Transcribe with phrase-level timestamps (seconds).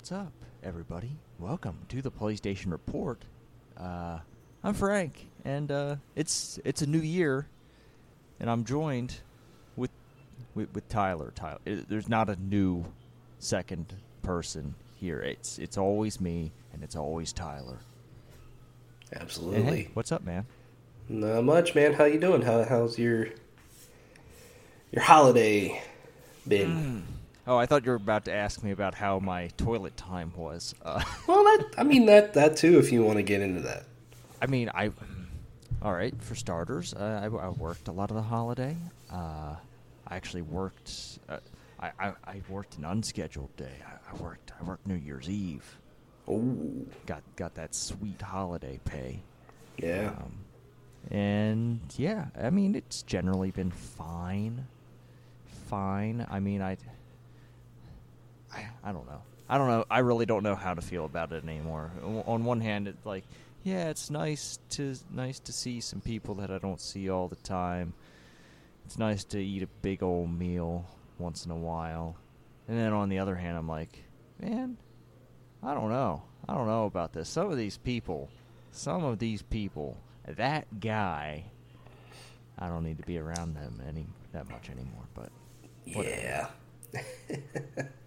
[0.00, 0.32] What's up,
[0.62, 1.10] everybody?
[1.38, 3.22] Welcome to the PlayStation Report.
[3.76, 4.20] Uh,
[4.64, 7.46] I'm Frank, and uh, it's it's a new year,
[8.40, 9.18] and I'm joined
[9.76, 9.90] with
[10.54, 11.34] with, with Tyler.
[11.34, 12.86] Tyler, it, there's not a new
[13.40, 15.20] second person here.
[15.20, 17.80] It's it's always me, and it's always Tyler.
[19.12, 19.62] And Absolutely.
[19.62, 20.46] hey, what's up, man?
[21.10, 21.92] Not much, man.
[21.92, 22.40] How you doing?
[22.40, 23.28] How, how's your
[24.92, 25.82] your holiday
[26.48, 27.04] been?
[27.50, 30.72] Oh, I thought you were about to ask me about how my toilet time was.
[30.84, 32.78] Uh, Well, that I mean that that too.
[32.78, 33.86] If you want to get into that,
[34.40, 34.92] I mean, I.
[35.82, 38.76] All right, for starters, uh, I, I worked a lot of the holiday.
[39.10, 39.56] Uh,
[40.06, 41.18] I actually worked.
[41.28, 41.38] Uh,
[41.80, 43.74] I, I I worked an unscheduled day.
[43.84, 44.52] I, I worked.
[44.60, 45.64] I worked New Year's Eve.
[46.28, 46.56] oh
[47.06, 49.22] Got got that sweet holiday pay.
[49.76, 50.34] yeah, Um,
[51.10, 54.68] and yeah, I mean, it's generally been fine.
[55.66, 56.24] Fine.
[56.30, 56.76] I mean, I.
[58.52, 59.22] I, I don't know.
[59.48, 59.84] I don't know.
[59.90, 61.90] I really don't know how to feel about it anymore.
[62.26, 63.24] On one hand, it's like,
[63.64, 67.36] yeah, it's nice to nice to see some people that I don't see all the
[67.36, 67.92] time.
[68.86, 70.86] It's nice to eat a big old meal
[71.18, 72.16] once in a while.
[72.68, 74.04] And then on the other hand, I'm like,
[74.40, 74.76] man,
[75.62, 76.22] I don't know.
[76.48, 77.28] I don't know about this.
[77.28, 78.28] Some of these people,
[78.72, 81.44] some of these people, that guy,
[82.58, 85.04] I don't need to be around them any that much anymore.
[85.14, 85.30] But
[85.92, 86.16] whatever.
[86.16, 86.46] yeah.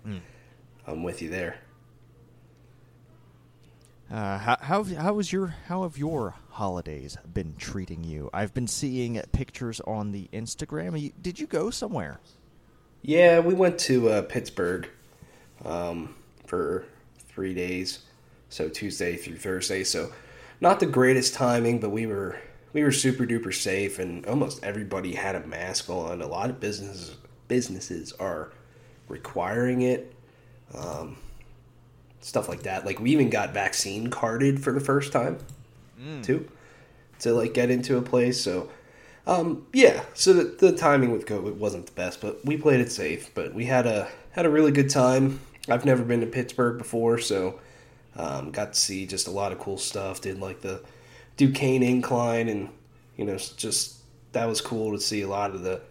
[0.03, 0.17] Hmm.
[0.87, 1.57] I'm with you there.
[4.11, 8.29] Uh, how how how was your how have your holidays been treating you?
[8.33, 10.99] I've been seeing pictures on the Instagram.
[10.99, 12.19] You, did you go somewhere?
[13.01, 14.87] Yeah, we went to uh, Pittsburgh
[15.65, 16.85] um, for
[17.27, 17.99] three days,
[18.49, 19.83] so Tuesday through Thursday.
[19.83, 20.11] So
[20.61, 22.37] not the greatest timing, but we were
[22.71, 26.21] we were super duper safe, and almost everybody had a mask on.
[26.21, 27.15] A lot of businesses
[27.47, 28.51] businesses are
[29.07, 30.13] requiring it,
[30.75, 31.17] um,
[32.21, 32.85] stuff like that.
[32.85, 35.37] Like we even got vaccine carded for the first time
[36.23, 36.49] too,
[37.19, 38.41] to like get into a place.
[38.41, 38.69] So
[39.25, 42.91] um, yeah, so the, the timing with COVID wasn't the best, but we played it
[42.91, 43.33] safe.
[43.33, 45.39] But we had a had a really good time.
[45.69, 47.59] I've never been to Pittsburgh before, so
[48.17, 50.19] um, got to see just a lot of cool stuff.
[50.21, 50.81] Did like the
[51.37, 52.69] Duquesne Incline, and
[53.15, 53.97] you know, just
[54.33, 55.81] that was cool to see a lot of the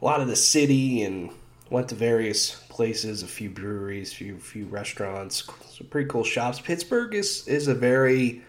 [0.00, 1.30] a lot of the city, and
[1.74, 5.42] went to various places, a few breweries, few few restaurants,
[5.76, 6.60] some pretty cool shops.
[6.60, 8.42] Pittsburgh is is a very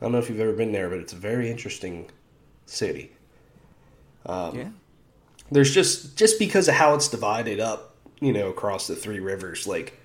[0.00, 2.10] I don't know if you've ever been there, but it's a very interesting
[2.64, 3.12] city.
[4.24, 4.68] Um, yeah.
[5.50, 9.66] there's just just because of how it's divided up, you know, across the three rivers,
[9.66, 9.98] like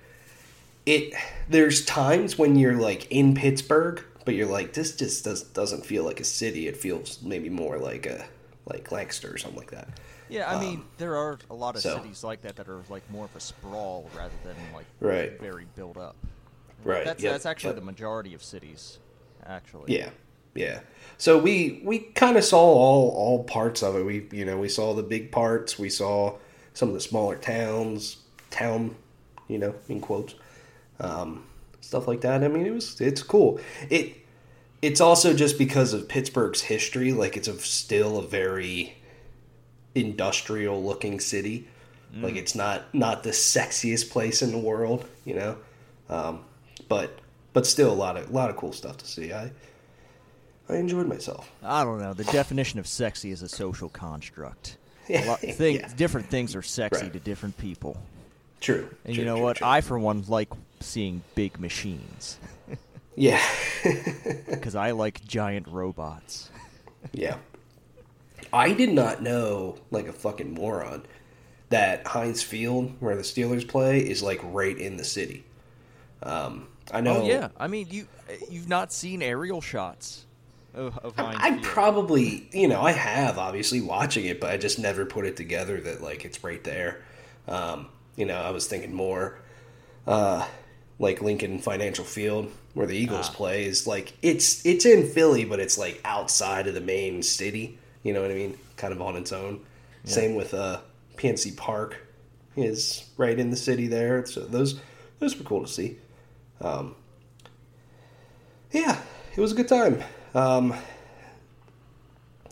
[0.84, 1.14] it
[1.48, 6.04] there's times when you're like in Pittsburgh, but you're like this just does doesn't feel
[6.04, 6.68] like a city.
[6.68, 8.26] It feels maybe more like a
[8.66, 9.88] like Lancaster or something like that.
[10.28, 12.82] Yeah, I mean, Um, there are a lot of so- cities like that that are
[12.88, 15.40] like more of a sprawl rather than like Right.
[15.40, 16.16] very built up.
[16.84, 18.98] Right, That's yep, that's actually the majority of cities,
[19.44, 19.96] actually.
[19.96, 20.10] Yeah,
[20.54, 20.80] yeah.
[21.18, 24.04] So we we kind of saw all all parts of it.
[24.04, 25.78] We you know we saw the big parts.
[25.78, 26.36] We saw
[26.74, 28.18] some of the smaller towns,
[28.50, 28.94] town,
[29.48, 30.34] you know, in quotes,
[31.00, 31.44] um,
[31.80, 32.44] stuff like that.
[32.44, 33.58] I mean, it was it's cool.
[33.90, 34.14] It
[34.82, 37.12] it's also just because of Pittsburgh's history.
[37.12, 38.95] Like it's a, still a very
[39.96, 41.66] industrial looking city.
[42.18, 45.58] Like it's not not the sexiest place in the world, you know,
[46.08, 46.44] um,
[46.88, 47.18] but
[47.52, 49.34] but still a lot of a lot of cool stuff to see.
[49.34, 49.50] I
[50.68, 51.50] I enjoyed myself.
[51.62, 52.14] I don't know.
[52.14, 54.78] The definition of sexy is a social construct.
[55.10, 55.92] A lot, thing, Yeah.
[55.94, 57.12] Different things are sexy Right.
[57.12, 57.96] to different people.
[58.60, 58.88] True.
[59.04, 59.56] And true, you know true, what?
[59.58, 59.66] true.
[59.66, 60.48] I, for one, like
[60.80, 62.38] seeing big machines
[63.14, 63.40] yeah
[64.50, 66.50] because I like giant robots.
[67.12, 67.36] yeah.
[68.52, 71.04] I did not know like a fucking moron
[71.68, 75.44] that Heinz Field where the Steelers play is like right in the city.
[76.22, 77.22] Um, I know.
[77.22, 78.06] Oh yeah, I mean you
[78.50, 80.24] you've not seen aerial shots
[80.74, 81.62] of, of Heinz I Field.
[81.64, 85.80] probably, you know, I have obviously watching it, but I just never put it together
[85.80, 87.02] that like it's right there.
[87.48, 89.38] Um, you know, I was thinking more
[90.06, 90.46] uh,
[90.98, 93.34] like Lincoln Financial Field where the Eagles Ah.
[93.34, 97.78] play is like it's it's in Philly, but it's like outside of the main city.
[98.06, 98.56] You know what I mean?
[98.76, 99.60] Kind of on its own.
[100.04, 100.80] Same with uh,
[101.16, 101.98] PNC Park
[102.56, 104.24] is right in the city there.
[104.26, 104.80] So those
[105.18, 105.98] those were cool to see.
[106.60, 106.94] Um,
[108.70, 109.00] yeah,
[109.36, 110.04] it was a good time.
[110.34, 110.74] Um,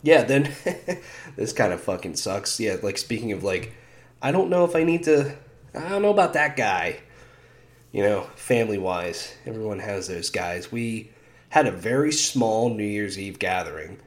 [0.03, 0.51] yeah, then
[1.37, 2.59] this kind of fucking sucks.
[2.59, 3.73] Yeah, like speaking of like,
[4.21, 5.35] I don't know if I need to.
[5.73, 6.99] I don't know about that guy.
[7.93, 10.69] You know, family wise, everyone has those guys.
[10.69, 11.11] We
[11.47, 13.99] had a very small New Year's Eve gathering,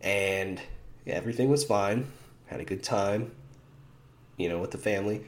[0.00, 0.75] and yeah,
[1.14, 2.06] everything was fine.
[2.46, 3.32] Had a good time.
[4.36, 5.24] You know, with the family.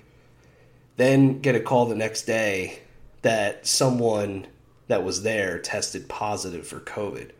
[0.99, 2.81] then get a call the next day
[3.23, 4.47] that someone
[4.89, 7.31] that was there tested positive for COVID.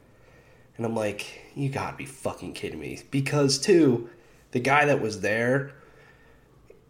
[0.77, 3.03] And I'm like, you gotta be fucking kidding me.
[3.11, 4.09] Because, too,
[4.53, 5.73] the guy that was there,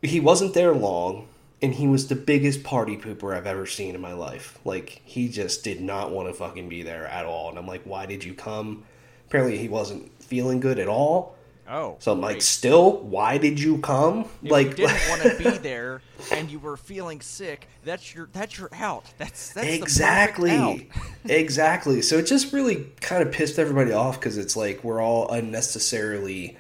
[0.03, 1.27] he wasn't there long,
[1.63, 4.59] and he was the biggest party pooper I've ever seen in my life.
[4.65, 7.49] Like, he just did not want to fucking be there at all.
[7.49, 8.85] And I'm like, why did you come?
[9.27, 11.35] Apparently, he wasn't feeling good at all.
[11.71, 14.25] Oh, So I'm like, still, why did you come?
[14.43, 16.01] If like, you didn't want to be there
[16.33, 19.05] and you were feeling sick, that's your that's your out.
[19.19, 20.81] That's that's exactly, out.
[21.27, 22.01] exactly.
[22.03, 26.57] So it just really kind of pissed everybody off because it's like we're all unnecessarily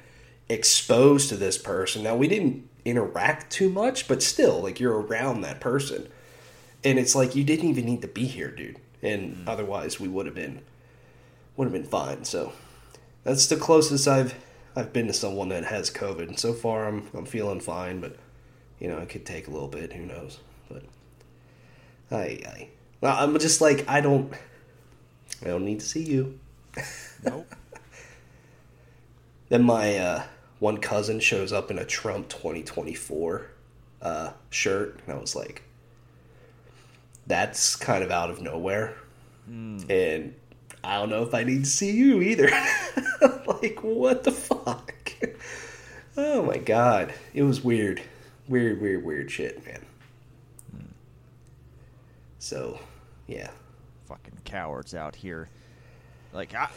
[0.48, 2.02] exposed to this person.
[2.02, 6.08] Now we didn't interact too much, but still, like you're around that person,
[6.84, 8.78] and it's like you didn't even need to be here, dude.
[9.02, 9.48] And Mm.
[9.48, 10.60] otherwise, we would have been
[11.56, 12.24] would have been fine.
[12.24, 12.52] So
[13.24, 14.34] that's the closest I've
[14.78, 16.28] I've been to someone that has COVID.
[16.28, 18.16] And so far, I'm I'm feeling fine, but
[18.78, 19.92] you know, it could take a little bit.
[19.92, 20.38] Who knows?
[20.70, 20.84] But
[22.12, 22.68] I I
[23.02, 24.32] I'm just like I don't
[25.42, 26.38] I don't need to see you.
[27.24, 27.52] Nope.
[29.48, 30.22] Then my uh,
[30.58, 33.46] one cousin shows up in a Trump 2024
[34.02, 35.62] uh, shirt, and I was like,
[37.26, 38.94] that's kind of out of nowhere.
[39.88, 40.34] And
[40.84, 42.50] I don't know if I need to see you either.
[43.46, 44.94] like, what the fuck?
[46.16, 47.12] Oh my god.
[47.34, 48.02] It was weird.
[48.48, 49.80] Weird, weird, weird shit, man.
[52.38, 52.78] So,
[53.26, 53.50] yeah.
[54.06, 55.48] Fucking cowards out here.
[56.32, 56.68] Like I,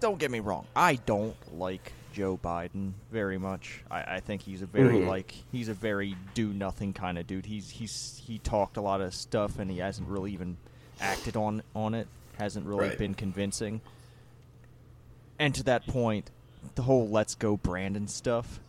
[0.00, 0.66] don't get me wrong.
[0.76, 3.82] I don't like Joe Biden very much.
[3.90, 5.08] I, I think he's a very Mhm.
[5.08, 7.46] like he's a very do nothing kind of dude.
[7.46, 10.56] He's he's he talked a lot of stuff and he hasn't really even
[11.00, 12.06] acted on on it.
[12.38, 12.98] Hasn't really Right.
[12.98, 13.80] been convincing.
[15.38, 16.30] And to that point,
[16.74, 18.60] the whole "Let's go Brandon" stuff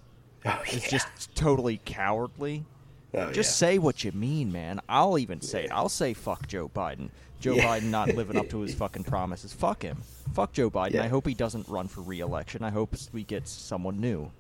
[0.46, 0.90] Oh, is yeah.
[0.90, 2.66] just totally cowardly.
[3.14, 3.68] Oh, Just yeah.
[3.70, 4.82] say what you mean, man.
[4.90, 5.72] I'll even say it.
[5.72, 7.10] I'll say fuck Joe Biden.
[7.40, 7.66] Joe Yeah.
[7.80, 9.54] Biden not living up to his fucking promises.
[9.54, 10.02] Fuck him.
[10.34, 10.94] Fuck Joe Biden.
[10.96, 11.04] Yeah.
[11.04, 12.64] I hope he doesn't run for re-election.
[12.64, 14.32] I hope we get someone new.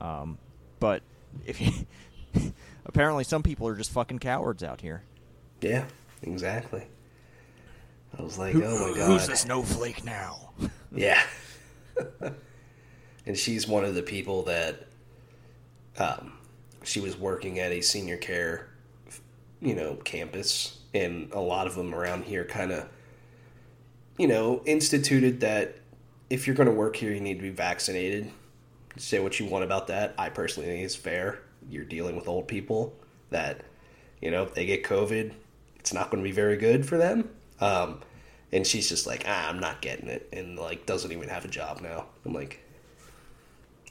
[0.00, 0.38] Um,
[0.78, 1.02] but
[1.44, 1.72] if you,
[2.86, 5.02] apparently some people are just fucking cowards out here.
[5.60, 5.84] Yeah,
[6.22, 6.84] exactly.
[8.18, 9.06] I was like, Who- oh my god.
[9.06, 10.50] Who's the snowflake now?
[10.92, 11.22] Yeah.
[13.26, 14.86] and she's one of the people that
[15.98, 16.32] um,
[16.82, 18.70] she was working at a senior care,
[19.60, 22.88] you know, campus, and a lot of them around here kind of,
[24.18, 25.76] you know, instituted that
[26.28, 28.30] if you're going to work here, you need to be vaccinated.
[28.96, 30.14] Say what you want about that.
[30.18, 31.38] I personally think it's fair.
[31.68, 32.92] You're dealing with old people
[33.30, 33.60] that,
[34.20, 35.32] you know, if they get COVID,
[35.78, 37.28] it's not going to be very good for them.
[37.60, 38.00] Um,
[38.52, 41.48] and she's just like, ah, I'm not getting it, and like doesn't even have a
[41.48, 42.06] job now.
[42.24, 42.60] I'm like,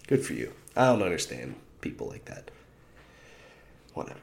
[0.08, 0.52] good for you.
[0.76, 2.52] I don't understand people like that.
[3.94, 4.20] Whatever.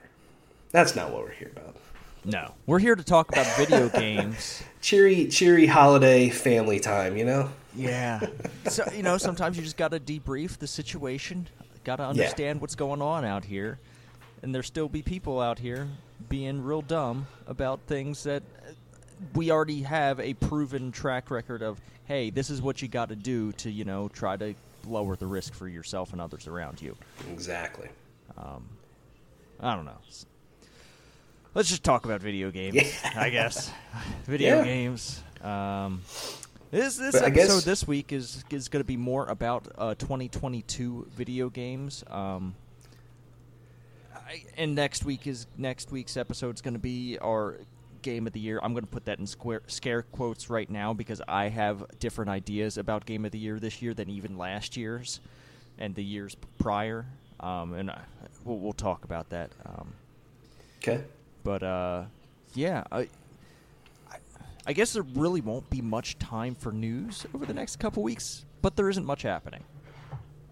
[0.70, 1.76] That's not what we're here about.
[2.24, 2.52] No.
[2.66, 4.62] We're here to talk about video games.
[4.80, 7.16] Cheery, cheery holiday family time.
[7.16, 7.50] You know.
[7.74, 8.20] Yeah.
[8.68, 11.48] So you know, sometimes you just got to debrief the situation.
[11.84, 13.78] Got to understand what's going on out here,
[14.42, 15.86] and there still be people out here
[16.28, 18.42] being real dumb about things that
[19.34, 21.80] we already have a proven track record of.
[22.04, 24.54] Hey, this is what you got to do to you know try to
[24.86, 26.94] lower the risk for yourself and others around you.
[27.32, 27.88] Exactly.
[29.58, 29.96] I don't know.
[31.54, 32.76] Let's just talk about video games.
[32.76, 32.92] Yeah.
[33.16, 33.70] I guess
[34.24, 34.64] video Yeah.
[34.64, 35.22] games.
[35.42, 36.02] Um,
[36.70, 39.94] this this But episode guess- this week is is going to be more about uh,
[39.94, 42.04] 2022 video games.
[42.08, 42.54] Um,
[44.14, 47.56] I, and next week is next week's episode is going to be our
[48.06, 48.60] game of the year.
[48.62, 52.30] I'm going to put that in square scare quotes right now because I have different
[52.30, 55.18] ideas about game of the year this year than even last year's
[55.78, 57.04] and the years prior.
[57.40, 58.00] Um, and I,
[58.44, 59.50] we'll, we'll talk about that.
[59.66, 59.92] Um,
[60.82, 61.02] Okay.
[61.42, 62.04] but uh,
[62.54, 63.00] yeah, I,
[64.10, 64.16] I,
[64.66, 68.44] I guess there really won't be much time for news over the next couple weeks.
[68.62, 69.64] But there isn't much happening,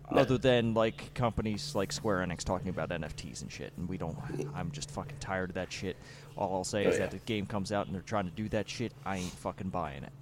[0.08, 3.72] other than like companies like Square Enix talking about NFTs and shit.
[3.76, 4.16] And we don't.
[4.54, 5.96] I'm just fucking tired of that shit.
[6.36, 7.06] All I'll say Oh, is yeah.
[7.06, 8.92] that the game comes out and they're trying to do that shit.
[9.04, 10.12] I ain't fucking buying it.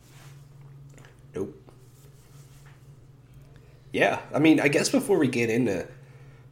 [1.35, 1.57] Nope.
[3.93, 5.83] Yeah, I mean, I guess before we get into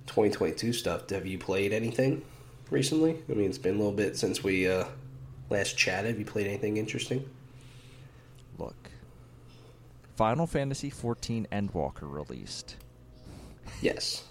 [0.06, 2.22] 2022 stuff, have you played anything
[2.70, 3.16] recently?
[3.30, 4.84] I mean, it's been a little bit since we uh,
[5.48, 6.10] last chatted.
[6.10, 7.28] Have you played anything interesting?
[8.58, 8.90] Look,
[10.16, 12.76] Final Fantasy 14 Endwalker released.
[13.80, 14.24] Yes.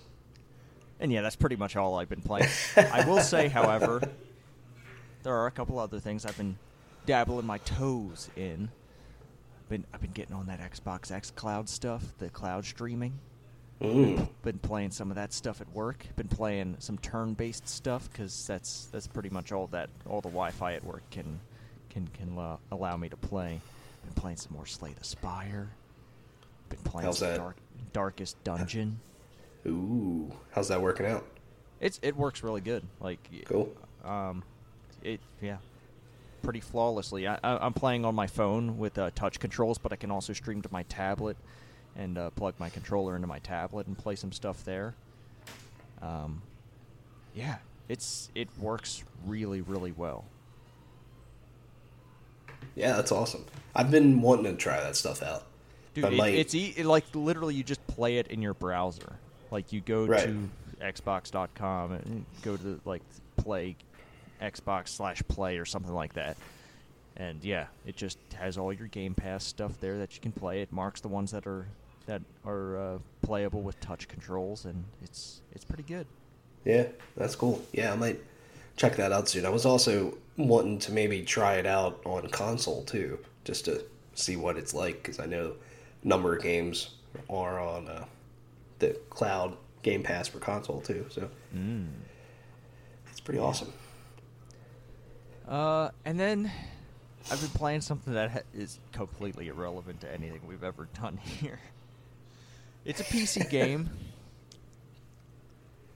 [1.00, 2.50] And yeah, that's pretty much all I've been playing.
[2.76, 4.02] I will say, however,
[5.24, 6.58] there are a couple other things I've been
[7.06, 8.70] dabbling my toes in.
[9.68, 13.20] Been I've been getting on that Xbox xCloud stuff, the cloud streaming.
[13.82, 14.28] Mm.
[14.42, 16.06] Been playing some of that stuff at work.
[16.16, 20.74] Been playing some turn-based stuff because that's that's pretty much all that all the Wi-Fi
[20.74, 21.40] at work can
[21.90, 23.62] can can uh, allow me to play.
[24.04, 25.70] Been playing some more Slay the Spire.
[26.70, 27.38] Been playing How's some that?
[27.38, 27.58] Dark,
[27.94, 29.00] Darkest Dungeon.
[29.68, 31.26] Ooh, how's that working out?
[31.80, 32.84] It's it works really good.
[33.00, 33.74] Like Cool.
[34.04, 34.44] Um,
[35.04, 35.58] it yeah,
[36.42, 37.28] pretty flawlessly.
[37.28, 40.34] I, I I'm playing on my phone with uh, touch controls, but I can also
[40.34, 41.38] stream to my tablet
[41.96, 44.96] and uh, plug my controller into my tablet and play some stuff there.
[46.02, 46.42] Um,
[47.36, 50.26] yeah, it's it works really really well.
[52.76, 53.46] Yeah, that's awesome.
[53.76, 55.44] I've been wanting to try that stuff out.
[55.94, 59.14] Dude, it, might- it's e- it, like literally you just play it in your browser.
[59.52, 60.26] Like you go Right.
[60.28, 60.50] to
[60.82, 63.02] Xbox.com and go to like
[63.38, 63.76] play
[64.42, 66.38] Xbox slash play or something like that.
[67.18, 70.62] And yeah, it just has all your Game Pass stuff there that you can play.
[70.62, 71.66] It marks the ones that are
[72.06, 76.08] that are uh, playable with touch controls, and it's it's pretty good.
[76.66, 76.86] Yeah,
[77.18, 77.62] that's cool.
[77.74, 78.20] Yeah, I might
[78.78, 79.46] check that out soon.
[79.46, 84.38] I was also wanting to maybe try it out on console too, just to see
[84.38, 85.54] what it's like, because I know
[86.04, 86.92] a number of games
[87.30, 88.06] are on uh,
[88.80, 91.06] the cloud Game Pass for console too.
[91.10, 91.88] So Mm.
[93.12, 93.74] it's pretty awesome.
[95.50, 96.52] Uh, and then
[97.32, 101.60] I've been playing something that ha- is completely irrelevant to anything we've ever done here.
[102.86, 103.90] It's a PC game,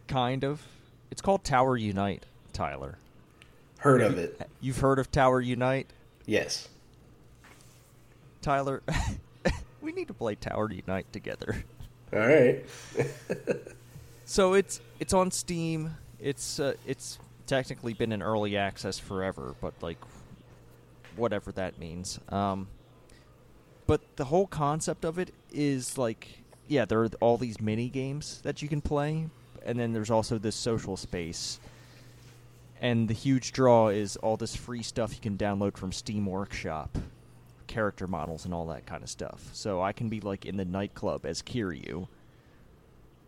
[0.08, 0.62] kind of.
[1.12, 2.98] It's called Tower Unite, Tyler.
[3.78, 4.42] Heard of it?
[4.62, 5.88] You've heard of Tower Unite,
[6.26, 6.70] Yes.
[8.42, 8.82] Tyler?
[9.82, 11.64] we need to play Tower Unite together.
[12.12, 12.66] All right.
[14.26, 15.98] So it's it's on Steam.
[16.20, 19.98] It's uh, it's technically been in early access forever, but like
[21.16, 22.20] whatever that means.
[22.30, 22.68] Um,
[23.86, 28.40] but the whole concept of it is like yeah, there are all these mini games
[28.44, 29.28] that you can play,
[29.66, 31.60] and then there's also this social space.
[32.82, 36.98] And the huge draw is all this free stuff you can download from Steam Workshop,
[37.68, 39.50] character models and all that kind of stuff.
[39.54, 42.08] So I can be like in the nightclub as Kiryu.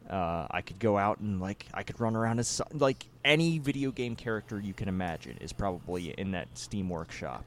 [0.10, 3.58] Uh, I could go out and like I could run around as so- like any
[3.58, 7.44] video game character you can imagine is probably in that Steam Workshop,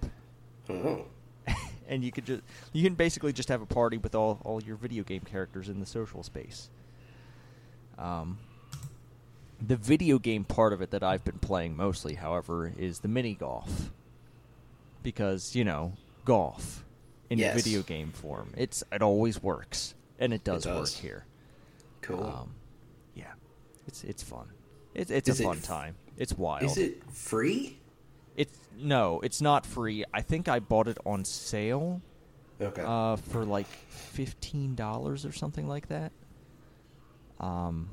[0.69, 1.05] Oh.
[1.89, 4.75] and you could just you can basically just have a party with all all your
[4.77, 6.69] video game characters in the social space.
[7.97, 8.39] Um,
[9.65, 13.35] the video game part of it that I've been playing mostly, however, is the mini
[13.35, 13.91] golf,
[15.05, 15.93] because you know
[16.25, 16.85] golf
[17.31, 17.55] in Yes.
[17.63, 18.53] video game form.
[18.57, 20.95] It's it always works, and it does, does.
[20.97, 21.25] work here.
[22.03, 22.25] Cool.
[22.25, 22.55] Um,
[23.15, 23.33] yeah,
[23.87, 24.47] it's it's fun.
[24.95, 25.95] It's it's Is a it fun f- time.
[26.17, 26.65] It's wild.
[26.65, 27.79] Is it free?
[28.37, 30.05] It's no, it's not free.
[30.15, 32.01] I think I bought it on sale
[32.61, 32.83] Okay.
[32.85, 36.13] uh, for like fifteen dollars or something like that.
[37.41, 37.89] Um,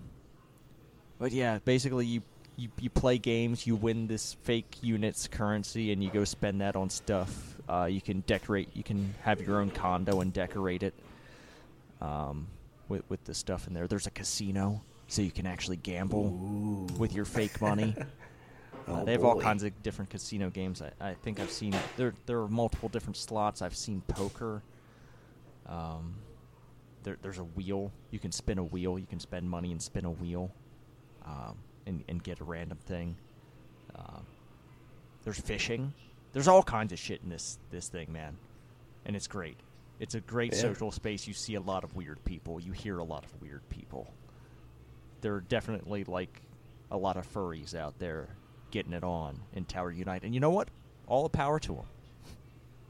[1.19, 2.21] but yeah, basically you,
[2.57, 6.75] you you play games, you win this fake units currency, and you go spend that
[6.75, 7.55] on stuff.
[7.67, 10.93] Uh, you can decorate, you can have your own condo and decorate it.
[12.01, 12.47] Um,
[12.89, 16.87] with with the stuff in there, there's a casino, so you can actually gamble Ooh.
[16.97, 17.95] with your fake money.
[18.87, 20.79] Uh, Oh, they have all kinds of different casino games.
[20.79, 22.13] I, I think I've seen there.
[22.27, 23.63] There are multiple different slots.
[23.63, 24.61] I've seen poker.
[25.65, 26.13] Um,
[27.01, 27.91] there, there's a wheel.
[28.11, 28.99] You can spin a wheel.
[28.99, 30.51] You can spend money and spin a wheel,
[31.25, 31.55] um,
[31.87, 33.15] and and get a random thing.
[33.95, 34.23] Um,
[35.23, 35.91] there's fishing.
[36.33, 38.37] There's all kinds of shit in this this thing, man,
[39.05, 39.57] and it's great.
[39.99, 40.59] It's a great Yeah.
[40.61, 41.27] social space.
[41.27, 42.59] You see a lot of weird people.
[42.59, 44.13] You hear a lot of weird people.
[45.21, 46.41] There are definitely like
[46.91, 48.27] a lot of furries out there
[48.71, 50.69] getting it on in Tower Unite, and you know what?
[51.07, 51.85] All the power to them.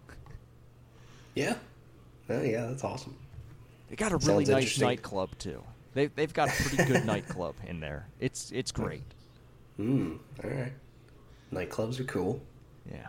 [1.35, 1.57] Yeah.
[2.29, 3.15] Oh, yeah, that's awesome.
[3.89, 5.61] They got a really nice nightclub too.
[5.93, 8.07] They they've got a pretty good nightclub in there.
[8.19, 9.03] It's it's great.
[9.77, 10.13] Hmm.
[10.43, 10.73] All right.
[11.53, 12.41] Nightclubs are cool.
[12.89, 13.07] Yeah.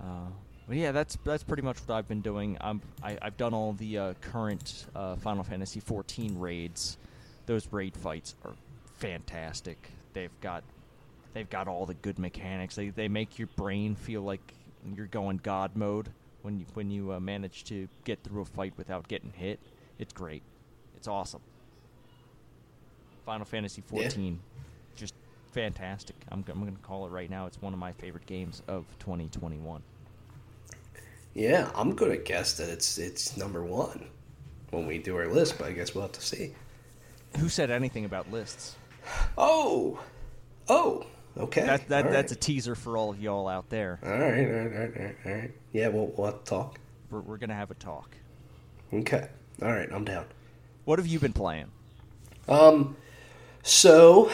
[0.00, 0.26] Uh,
[0.68, 2.56] but yeah, that's that's pretty much what I've been doing.
[2.60, 6.98] I'm I, I've done all the uh, current uh, Final Fantasy XIV raids.
[7.46, 8.54] Those raid fights are
[8.94, 9.90] fantastic.
[10.12, 10.62] They've got
[11.34, 12.74] they've got all the good mechanics.
[12.76, 14.54] They they make your brain feel like
[14.94, 16.08] you're going God mode
[16.42, 19.58] when you when you uh, manage to get through a fight without getting hit.
[19.98, 20.42] It's great.
[20.96, 21.40] It's awesome.
[23.24, 24.08] Final Fantasy Yeah.
[24.08, 24.36] XIV,
[24.96, 25.14] just
[25.52, 26.16] fantastic.
[26.30, 27.46] I'm, I'm going to call it right now.
[27.46, 29.82] It's one of my favorite games of 2021.
[31.34, 34.08] Yeah, I'm gonna guess that it's it's number one
[34.70, 36.54] when we do our list, but I guess we'll have to see.
[37.38, 38.76] Who said anything about lists?
[39.38, 39.98] Oh,
[40.68, 41.06] oh,
[41.38, 41.62] okay.
[41.62, 43.98] That, that that's a teaser for all of y'all out there.
[44.02, 45.50] All right, all right, all right, all right, right.
[45.72, 46.78] Yeah, we'll we'll have to talk.
[47.10, 48.10] We're, we're going to have a talk.
[48.92, 49.28] Okay.
[49.60, 50.24] All right, I'm down.
[50.84, 51.70] What have you been playing?
[52.48, 52.96] Um,
[53.62, 54.30] so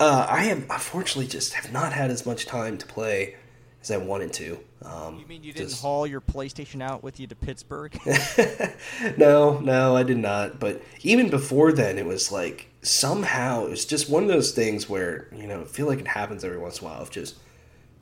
[0.00, 3.36] uh, I have unfortunately just have not had as much time to play
[3.82, 4.58] as I wanted to.
[4.82, 7.98] Um, You mean you didn't just- haul your PlayStation out with you to Pittsburgh?
[9.16, 10.60] no, no, I did not.
[10.60, 14.88] But even before then, it was like somehow it was just one of those things
[14.88, 17.02] where you know I feel like it happens every once in a while.
[17.02, 17.36] Of just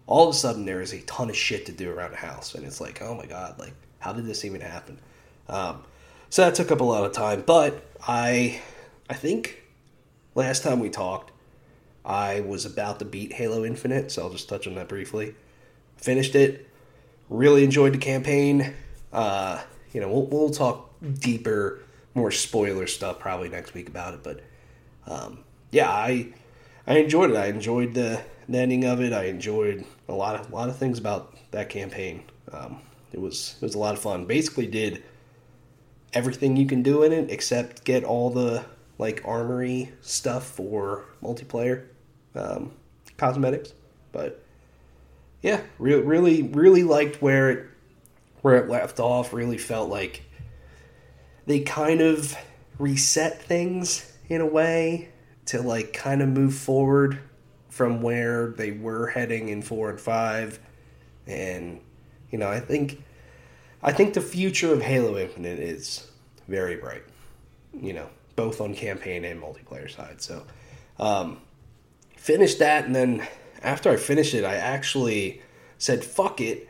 [0.07, 2.55] all of a sudden there is a ton of shit to do around the house,
[2.55, 4.99] and it's like, oh my god, like how did this even happen?
[5.49, 5.83] Um,
[6.29, 7.43] so that took up a lot of time.
[7.47, 8.61] But I,
[9.09, 9.63] I think
[10.35, 11.33] last time we talked,
[12.05, 15.35] I was about to beat Halo Infinite, so I'll just touch on that briefly.
[15.97, 16.66] Finished it.
[17.29, 18.75] Really enjoyed the campaign.
[19.13, 21.81] Uh, you know, we'll, we'll talk deeper,
[22.15, 24.23] more spoiler stuff probably next week about it.
[24.23, 24.41] But
[25.07, 26.33] um, yeah, I
[26.87, 27.37] I enjoyed it.
[27.37, 29.13] I enjoyed the, the ending of it.
[29.13, 32.23] I enjoyed a lot of a lot of things about that campaign.
[32.53, 32.81] Um,
[33.13, 34.27] it was it was a lot of fun.
[34.27, 35.03] Basically, did
[36.13, 38.65] everything you can do in it except get all the
[38.99, 41.87] like armory stuff for multiplayer
[42.35, 42.73] um,
[43.17, 43.73] cosmetics.
[44.13, 44.43] But
[45.47, 47.67] yeah, re- really really liked where it
[48.43, 49.33] where it left off.
[49.33, 50.25] Really felt like
[51.47, 52.37] they kind of
[52.81, 55.11] reset things in a way
[55.47, 57.21] to like kind of move forward
[57.69, 60.59] from where they were heading in 4 and 5
[61.29, 61.81] and
[62.33, 63.05] you know, I think
[63.85, 66.11] I think the future of Halo Infinite is
[66.49, 67.05] very bright.
[67.73, 70.21] You know, both on campaign and multiplayer side.
[70.21, 70.45] So,
[70.99, 71.41] um,
[72.17, 73.29] finished that, and then
[73.63, 75.43] after I finished it, I actually
[75.79, 76.69] said "fuck it"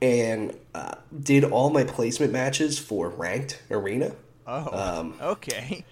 [0.00, 4.12] and uh, did all my placement matches for ranked arena.
[4.46, 5.84] oh, Um, okay.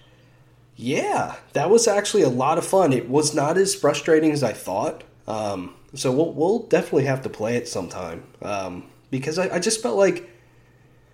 [0.77, 2.91] Yeah, that was actually a lot of fun.
[2.91, 5.03] It was not as frustrating as I thought.
[5.27, 9.81] Um, so we'll, we'll definitely have to play it sometime um, because I, I just
[9.81, 10.29] felt like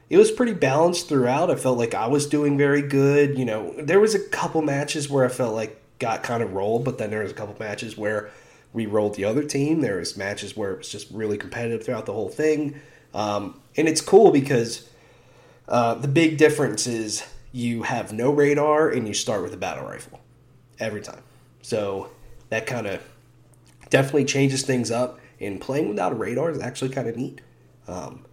[0.10, 1.52] it was pretty balanced throughout.
[1.52, 3.38] I felt like I was doing very good.
[3.38, 6.84] You know, there was a couple matches where I felt like got kind of rolled,
[6.84, 8.32] but then there was a couple matches where
[8.74, 9.82] we rolled the other team.
[9.82, 12.80] There was matches where it was just really competitive throughout the whole thing,
[13.14, 14.90] um, and it's cool because
[15.68, 19.86] uh, the big difference is you have no radar and you start with a battle
[19.86, 20.20] rifle
[20.80, 21.22] every time.
[21.62, 22.10] So
[22.50, 23.02] that kind of
[23.90, 25.20] definitely changes things up.
[25.40, 27.42] And playing without a radar is actually kind of neat.
[27.88, 28.26] Um,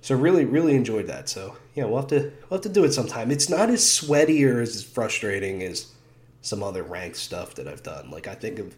[0.00, 1.28] so really, really enjoyed that.
[1.28, 3.30] So yeah, we'll have to we'll have to do it sometime.
[3.30, 5.92] It's not as sweaty or as frustrating as
[6.40, 8.10] some other ranked stuff that I've done.
[8.10, 8.74] Like I think of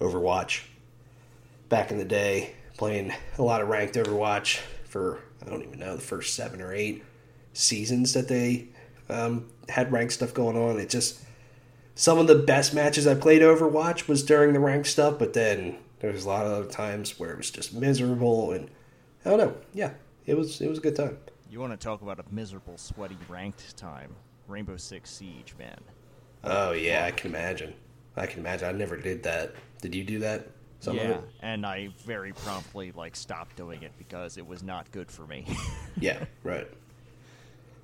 [0.00, 0.62] Overwatch
[1.68, 5.94] back in the day, playing a lot of ranked Overwatch for I don't even know
[5.96, 7.04] the first seven or eight
[7.52, 8.68] seasons that they
[9.08, 10.78] um, had ranked stuff going on.
[10.78, 11.20] It just
[11.94, 15.76] some of the best matches I played Overwatch was during the ranked stuff, but then
[16.00, 18.70] there was a lot of other times where it was just miserable and
[19.24, 19.54] I don't know.
[19.74, 19.92] Yeah,
[20.26, 21.18] it was it was a good time.
[21.50, 24.14] You want to talk about a miserable, sweaty ranked time?
[24.48, 25.80] Rainbow Six Siege, man.
[26.42, 27.74] Oh yeah, I can imagine.
[28.16, 28.68] I can imagine.
[28.68, 29.54] I never did that.
[29.80, 30.48] Did you do that?
[30.80, 35.10] Some yeah, and I very promptly like stopped doing it because it was not good
[35.10, 35.44] for me.
[36.00, 36.66] Yeah, right.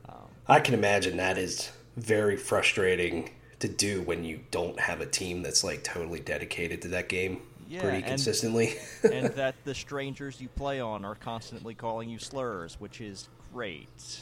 [0.09, 0.15] Um,
[0.47, 5.43] I can imagine that is very frustrating to do when you don't have a team
[5.43, 8.77] that's like totally dedicated to that game Yeah, pretty and- consistently.
[9.03, 14.21] and that the strangers you play on are constantly calling you slurs, which is great.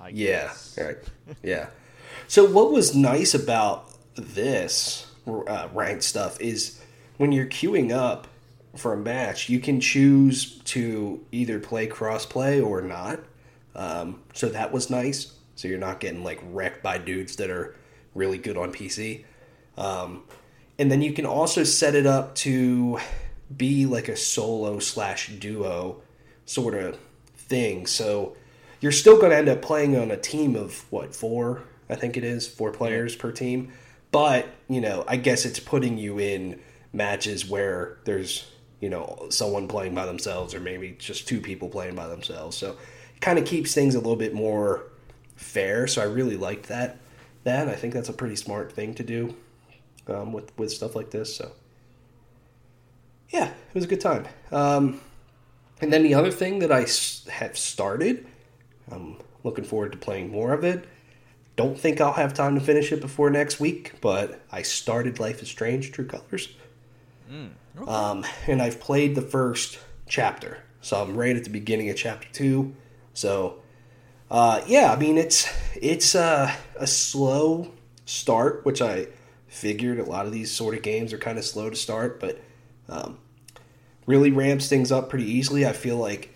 [0.00, 0.78] I Yeah, guess.
[0.78, 0.98] right.
[1.42, 1.68] Yeah.
[2.28, 6.80] So what was nice about this uh, ranked stuff is
[7.16, 8.26] when you're queuing up
[8.76, 13.20] for a match, you can choose to either play crossplay or not.
[13.74, 15.34] Um, so that was nice.
[15.54, 17.76] So you're not getting like wrecked by dudes that are
[18.14, 19.24] really good on PC.
[19.76, 20.24] Um,
[20.78, 22.98] and then you can also set it up to
[23.54, 26.00] be like a solo slash duo
[26.46, 26.98] sort of
[27.36, 27.86] thing.
[27.86, 28.36] So
[28.80, 31.62] you're still going to end up playing on a team of what four?
[31.88, 33.72] I think it is four players per team.
[34.12, 36.60] But you know, I guess it's putting you in
[36.92, 38.46] matches where there's
[38.80, 42.56] you know someone playing by themselves or maybe just two people playing by themselves.
[42.56, 42.72] So
[43.16, 44.84] it kind of keeps things a little bit more
[45.34, 45.88] fair.
[45.88, 46.98] So I really liked that.
[47.44, 49.34] That I think that's a pretty smart thing to do
[50.06, 51.34] um, with with stuff like this.
[51.34, 51.52] So
[53.30, 54.28] yeah, it was a good time.
[54.52, 55.00] Um,
[55.80, 56.86] and then the other thing that I
[57.32, 58.26] have started,
[58.90, 60.84] I'm looking forward to playing more of it.
[61.56, 65.42] Don't think I'll have time to finish it before next week, but I started Life
[65.42, 66.48] is Strange: True Colors.
[67.88, 72.28] Um, and I've played the first chapter, so I'm right at the beginning of chapter
[72.32, 72.74] two.
[73.14, 73.60] So,
[74.30, 77.72] uh, yeah, I mean it's it's uh, a slow
[78.06, 79.08] start, which I
[79.48, 82.40] figured a lot of these sort of games are kind of slow to start, but
[82.88, 83.18] um,
[84.06, 85.66] really ramps things up pretty easily.
[85.66, 86.34] I feel like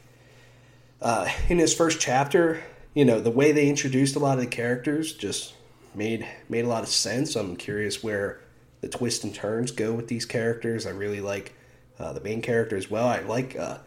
[1.00, 2.62] uh, in this first chapter,
[2.96, 5.52] you know, the way they introduced a lot of the characters just
[5.94, 7.36] made made a lot of sense.
[7.36, 8.40] I'm curious where
[8.80, 10.86] the twists and turns go with these characters.
[10.86, 11.54] I really like
[11.98, 13.06] uh, the main character as well.
[13.06, 13.78] I like uh,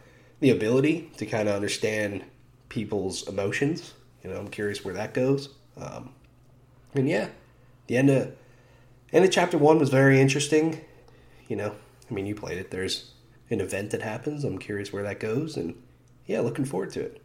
[0.42, 2.24] the ability to kind of understand
[2.70, 3.96] people's emotions.
[4.24, 5.50] You know, I'm curious where that goes.
[5.76, 6.12] Um,
[6.94, 7.30] and yeah,
[7.88, 8.36] the end of
[9.12, 10.82] end of chapter one was very interesting.
[11.48, 11.74] You know,
[12.12, 12.70] I mean, you played it.
[12.70, 13.12] There's
[13.50, 14.44] an event that happens.
[14.44, 15.82] I'm curious where that goes, and
[16.28, 17.24] yeah, looking forward to it.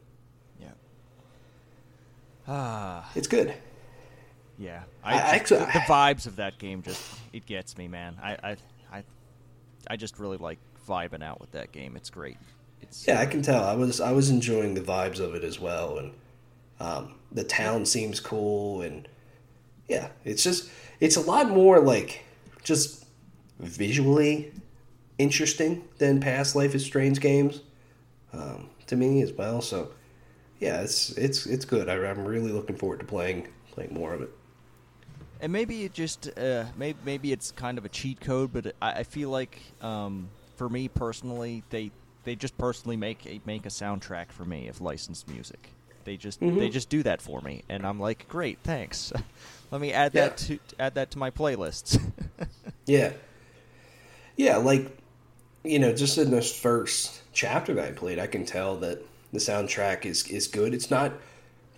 [2.46, 3.10] Ah.
[3.14, 3.54] It's good.
[4.58, 7.02] Yeah, I- I, I just- actually- the, the vibes of that game just
[7.32, 8.16] it gets me, man.
[8.22, 8.56] I, I,
[8.92, 9.02] I,
[9.90, 11.96] I just really like vibing out with that game.
[11.96, 12.36] It's great.
[12.82, 13.64] It's Yeah, I can tell.
[13.64, 16.12] I was I was enjoying the vibes of it as well, and
[16.80, 19.08] um, the town seems cool, and
[19.88, 20.68] yeah, it's just
[21.00, 22.22] it's a lot more like
[22.62, 23.06] just
[23.58, 24.52] visually
[25.18, 27.60] interesting than past Life is Strange games
[28.32, 29.60] um, to me as well.
[29.62, 29.90] So
[30.60, 31.88] yeah, it's it's it's good.
[31.88, 34.30] I, I'm really looking forward to playing playing more of it.
[35.40, 38.92] and maybe it just uh, maybe maybe it's kind of a cheat code, but I,
[39.00, 41.92] I feel like um, for me personally, they
[42.24, 45.70] they just personally make a make a soundtrack for me of licensed music.
[46.04, 46.58] They just Mhm.
[46.58, 49.12] they just do that for me, and I'm like, great, thanks.
[49.70, 50.28] Let me add Yeah.
[50.28, 52.00] that to add that to my playlists.
[52.86, 53.12] Yeah.
[54.36, 54.90] Yeah, like
[55.64, 59.02] you know, just in this first chapter that I played, I can tell that
[59.34, 60.72] the soundtrack is is good.
[60.72, 61.12] It's not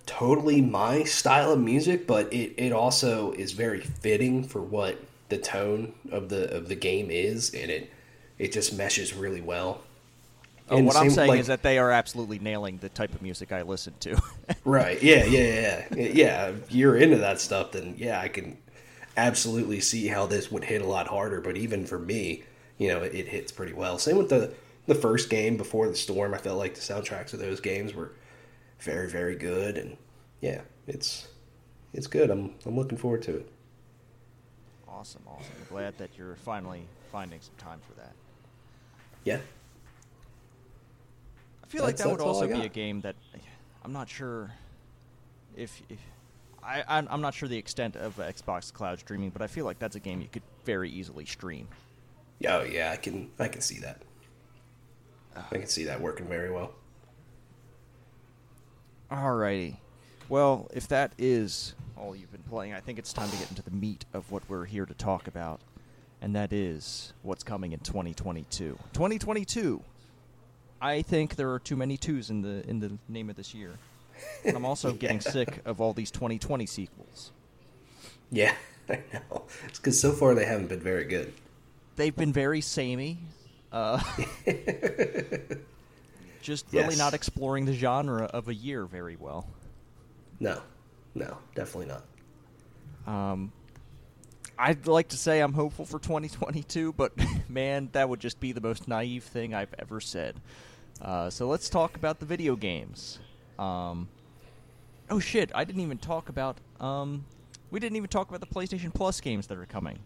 [0.05, 4.97] totally my style of music, but it, it also is very fitting for what
[5.29, 7.91] the tone of the of the game is, and it
[8.39, 9.81] it just meshes really well.
[10.69, 13.21] oh, And what I'm saying like- is that they are absolutely nailing the type of
[13.21, 14.21] music I listen to.
[14.63, 15.01] Right.
[15.01, 16.07] Yeah, yeah, yeah.
[16.07, 18.57] Yeah, if you're into that stuff, then yeah, I can
[19.15, 21.39] absolutely see how this would hit a lot harder.
[21.41, 22.43] But even for me,
[22.77, 23.97] you know, it, it hits pretty well.
[23.97, 24.53] Same with the
[24.87, 26.33] the first game before the storm.
[26.33, 28.13] I felt like the soundtracks of those games were
[28.79, 29.97] very, very good, and
[30.41, 31.27] yeah, it's
[31.93, 32.29] it's good.
[32.31, 33.51] I'm I'm looking forward to it.
[34.87, 35.53] awesome, awesome.
[35.59, 38.13] I'm glad that you're finally finding some time for that.
[39.23, 39.39] Yeah.
[41.63, 43.15] I feel like that would also be a game that
[43.83, 44.51] I'm not sure
[45.55, 45.99] if, if
[46.63, 49.77] I I'm I'm not sure the extent of Xbox cloud streaming, but I feel like
[49.79, 51.67] that's a game you could very easily stream.
[52.47, 54.01] Oh yeah, I can I can see that.
[55.51, 56.73] I can see that working very well.
[59.11, 59.77] Alrighty.
[60.29, 63.61] Well, if that is all you've been playing, I think it's time to get into
[63.61, 65.61] the meat of what we're here to talk about,
[66.21, 68.77] and that is what's coming in 2022.
[68.93, 69.81] 2022.
[70.81, 73.71] I think there are too many twos in the in the name of this year.
[74.45, 77.31] And I'm also getting sick of all these 2020 sequels.
[78.31, 78.53] Yeah,
[78.89, 79.43] I know.
[79.67, 81.33] It's because so far they haven't been very good.
[81.95, 83.17] They've been very samey.
[83.77, 84.01] Uh,
[86.41, 86.97] just really Yes.
[86.97, 89.47] not exploring the genre of a year very well.
[90.39, 90.61] No,
[91.13, 92.03] no, definitely not.
[93.13, 93.51] Um,
[94.57, 97.13] I'd like to say I'm hopeful for 2022, but
[97.49, 100.35] man, that would just be the most naive thing I've ever said.
[100.99, 103.19] Uh, so let's talk about the video games.
[103.59, 104.07] Um,
[105.11, 106.57] oh shit, I didn't even talk about.
[106.79, 107.25] Um,
[107.69, 109.99] we didn't even talk about the PlayStation Plus games that are coming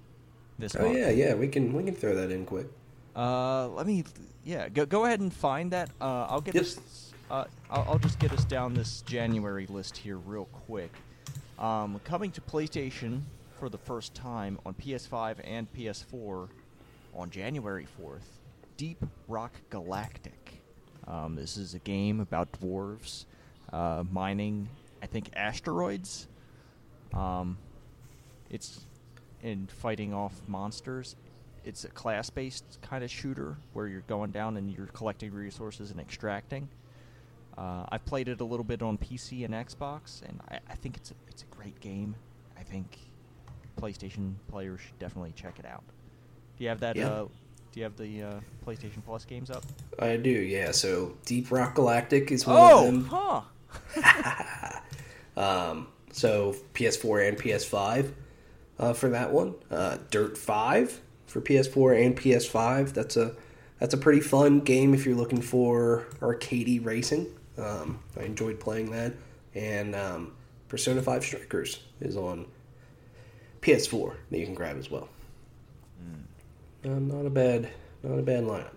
[0.59, 0.97] this Oh month.
[0.97, 1.33] yeah, yeah.
[1.35, 2.67] We can we can throw that in quick.
[3.15, 4.03] Uh, let me,
[4.43, 5.89] yeah, go go ahead and find that.
[5.99, 6.63] Uh, I'll get Yep.
[6.63, 7.13] us.
[7.29, 10.91] Uh, I'll, I'll just get us down this January list here real quick.
[11.59, 13.21] Um, coming to PlayStation
[13.59, 16.49] for the first time on PS5 and PS4
[17.13, 18.23] on January 4th,
[18.77, 20.61] Deep Rock Galactic.
[21.07, 23.25] Um, this is a game about dwarves
[23.71, 24.67] uh, mining,
[25.03, 26.27] I think, asteroids.
[27.13, 27.57] Um,
[28.49, 28.81] it's
[29.43, 31.15] in fighting off monsters.
[31.63, 35.99] It's a class-based kind of shooter where you're going down and you're collecting resources and
[35.99, 36.67] extracting.
[37.57, 40.97] Uh, I've played it a little bit on PC and Xbox, and I, I think
[40.97, 42.15] it's a, it's a great game.
[42.57, 42.97] I think
[43.79, 45.83] PlayStation players should definitely check it out.
[46.57, 46.95] Do you have that?
[46.95, 47.09] Yeah.
[47.09, 47.25] Uh,
[47.71, 48.33] do you have the uh,
[48.65, 49.63] PlayStation Plus games up?
[49.99, 50.71] I do, yeah.
[50.71, 53.09] So Deep Rock Galactic is one Oh, of them.
[53.11, 53.45] Oh,
[53.95, 54.79] huh.
[55.37, 58.11] Um, so PS4 and PS5
[58.79, 59.55] uh, for that one.
[59.71, 60.99] Uh, Dirt 5
[61.31, 62.93] for PS4 and PS5.
[62.93, 63.35] That's a
[63.79, 67.27] that's a pretty fun game if you're looking for arcadey racing.
[67.57, 69.13] Um, I enjoyed playing that.
[69.55, 70.33] And um,
[70.69, 72.45] Persona 5 Strikers is on
[73.61, 75.09] PS4 that you can grab as well.
[76.83, 77.69] Uh, not a bad
[78.03, 78.73] not a bad lineup.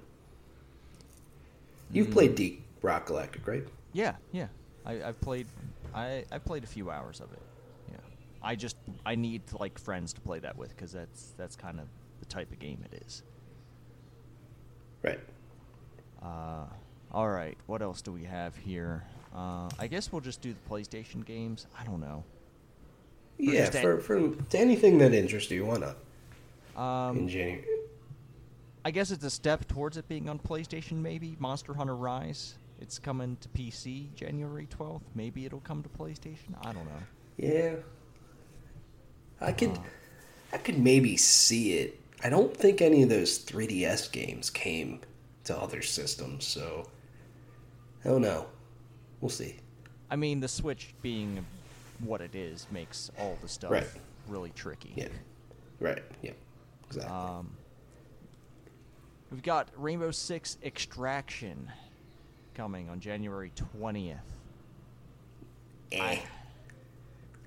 [1.90, 3.64] You've played Deep Rock Galactic, right?
[3.92, 4.48] Yeah, yeah.
[4.84, 5.46] I, I've played.
[5.94, 7.40] I I played a few hours of it.
[7.90, 7.96] Yeah.
[8.42, 11.86] I just I need like friends to play that with because that's that's kind of
[12.24, 13.22] the type of game it is.
[15.02, 15.20] Right.
[16.22, 16.64] Uh,
[17.12, 17.56] all right.
[17.66, 19.04] What else do we have here?
[19.34, 21.66] Uh, I guess we'll just do the PlayStation games.
[21.78, 22.24] I don't know.
[23.38, 25.96] Yeah, just for, for to anything that interests you, why not?
[26.80, 27.64] Um, In January.
[28.84, 30.92] I guess it's a step towards it being on PlayStation.
[30.98, 32.54] Maybe Monster Hunter Rise.
[32.80, 35.04] It's coming to PC January twelfth.
[35.14, 36.54] Maybe it'll come to PlayStation.
[36.62, 37.02] I don't know.
[37.36, 37.74] Yeah.
[39.40, 39.80] I could Uh.
[40.52, 41.98] I could maybe see it.
[42.22, 45.00] I don't think any of those 3DS games came
[45.44, 46.88] to other systems, so
[48.04, 48.46] I don't know.
[49.20, 49.56] We'll see.
[50.10, 51.44] I mean, the Switch being
[52.00, 53.86] what it is makes all the stuff Right.
[54.28, 54.92] really tricky.
[54.96, 55.08] Yeah.
[55.80, 56.02] Right.
[56.22, 56.32] Yeah.
[56.86, 57.12] Exactly.
[57.12, 57.50] Um,
[59.30, 61.70] we've got Rainbow Six Extraction
[62.54, 64.18] coming on January twentieth.
[65.92, 66.18] eh.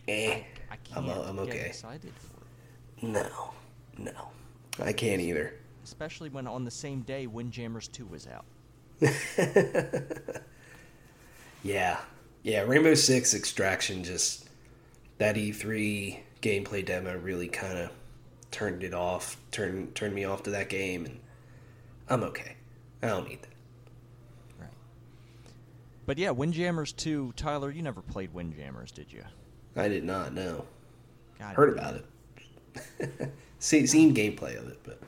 [0.07, 0.41] Eh.
[0.69, 1.65] I I'm, can't uh, I'm get okay.
[1.67, 3.53] excited for it, No.
[3.97, 4.29] No.
[4.83, 5.53] I can't either.
[5.83, 8.45] especially when on the same day Windjammers Two was out.
[11.63, 11.99] Yeah.
[12.43, 14.47] Yeah, Rainbow Six Extraction just
[15.17, 17.89] that E3 gameplay demo really kind of
[18.51, 21.19] turned it off, turned turned me off to that game and
[22.09, 22.55] I'm okay.
[23.01, 23.49] I don't need that.
[24.59, 24.69] Right.
[26.05, 27.33] But yeah, Windjammers Two.
[27.35, 29.23] Tyler, you never played Windjammers, did you?
[29.75, 30.65] I did not no.
[31.39, 32.05] God, Heard about it.
[33.59, 34.99] See, seen gameplay of it, but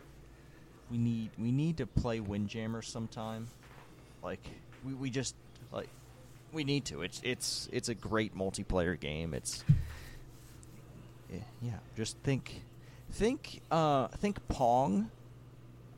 [0.91, 3.47] We need we need to play Windjammers sometime.
[4.23, 4.41] Like
[4.83, 5.35] we, we just
[5.71, 5.89] like
[6.51, 7.01] we need to.
[7.03, 9.33] It's it's it's a great multiplayer game.
[9.33, 9.63] It's
[11.31, 11.77] yeah, yeah.
[11.95, 12.61] Just think
[13.11, 15.09] think uh think Pong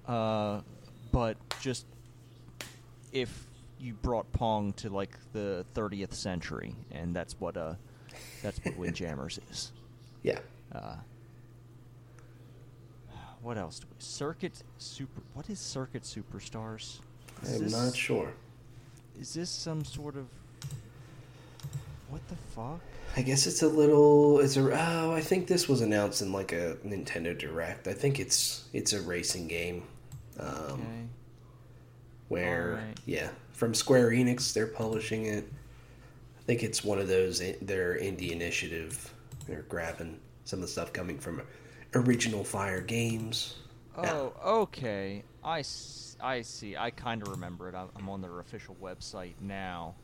[0.07, 0.61] uh
[1.11, 1.85] but just
[3.11, 3.45] if
[3.79, 7.73] you brought Pong to like the 30th century and that's what uh
[8.41, 9.71] that's what Windjammers is.
[10.23, 10.39] yeah.
[10.73, 10.95] Uh,
[13.41, 13.95] what else do we?
[13.99, 15.21] Circuit Super.
[15.33, 16.99] What is Circuit Superstars?
[17.43, 18.31] Is I'm this- not sure.
[19.19, 20.27] Is this some sort of?
[22.09, 22.79] What the fuck?
[23.15, 24.39] I guess it's a little.
[24.39, 24.71] It's a.
[24.71, 27.87] Oh, I think this was announced in like a Nintendo Direct.
[27.87, 29.83] I think it's it's a racing game.
[30.39, 31.05] Um, Okay.
[32.29, 32.99] where Alright.
[33.05, 35.43] yeah from square enix they're publishing it
[36.39, 39.13] i think it's one of those their indie initiative
[39.45, 41.41] they're grabbing some of the stuff coming from
[41.95, 43.55] original fire games
[44.01, 44.11] Yeah.
[44.13, 45.23] Oh, okay.
[45.43, 45.61] I
[46.41, 46.77] see.
[46.77, 47.75] I kind of remember it.
[47.75, 49.95] I'm, on their official website now,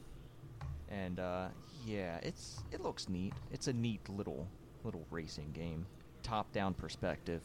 [0.89, 1.47] and uh,
[1.85, 3.33] yeah, it's it looks neat.
[3.51, 4.47] It's a neat little
[4.83, 5.85] little racing game,
[6.23, 7.41] top down perspective.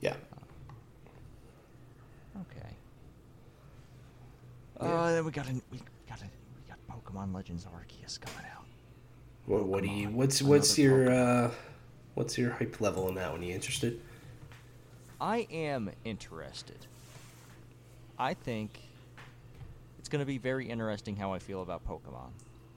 [0.00, 0.16] yeah
[2.36, 2.76] Okay.
[4.80, 4.86] Yeah.
[4.86, 8.66] Uh, then we got a we got a we got Pokemon Legends Arceus coming out.
[9.46, 11.46] what, what do you what's what's Another your Pokemon.
[11.46, 11.50] uh
[12.16, 14.00] what's your hype level on that one Are you interested
[15.20, 16.76] I am interested.
[18.18, 18.78] I think
[19.98, 22.30] it's going to be very interesting how I feel about Pokemon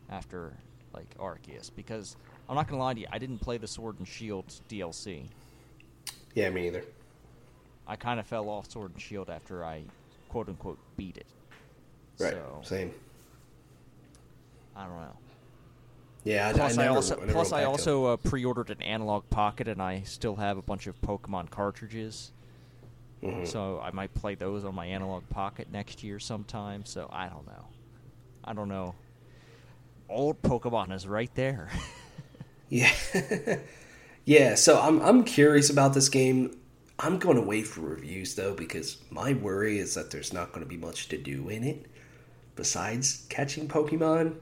[0.10, 0.54] after
[0.94, 2.16] like Arceus because
[2.48, 5.26] I'm not going to lie to you, I didn't play the Sword and Shield DLC.
[6.34, 6.84] yeah me either
[7.88, 9.84] I kind of fell off Sword and Shield after I
[10.30, 11.28] quote unquote beat it.
[12.20, 12.94] right So, same
[14.76, 15.18] I don't know.
[16.24, 18.82] Yeah I, Plus, I, I, never, also I never plus I also uh, pre-ordered an
[18.82, 22.32] Analogue Pocket, and I still have a bunch of Pokemon cartridges.
[23.24, 23.48] Mhm.
[23.48, 26.86] So I might play those on my Analogue Pocket next year sometime.
[26.86, 27.66] So I don't know.
[28.44, 28.96] I don't know.
[30.10, 31.70] Old Pokemon is right there.
[32.72, 32.94] Yeah.
[34.26, 36.56] yeah, so I'm I'm curious about this game.
[37.00, 40.64] I'm going to wait for reviews though because my worry is that there's not going
[40.64, 41.88] to be much to do in it
[42.56, 44.36] besides catching Pokemon.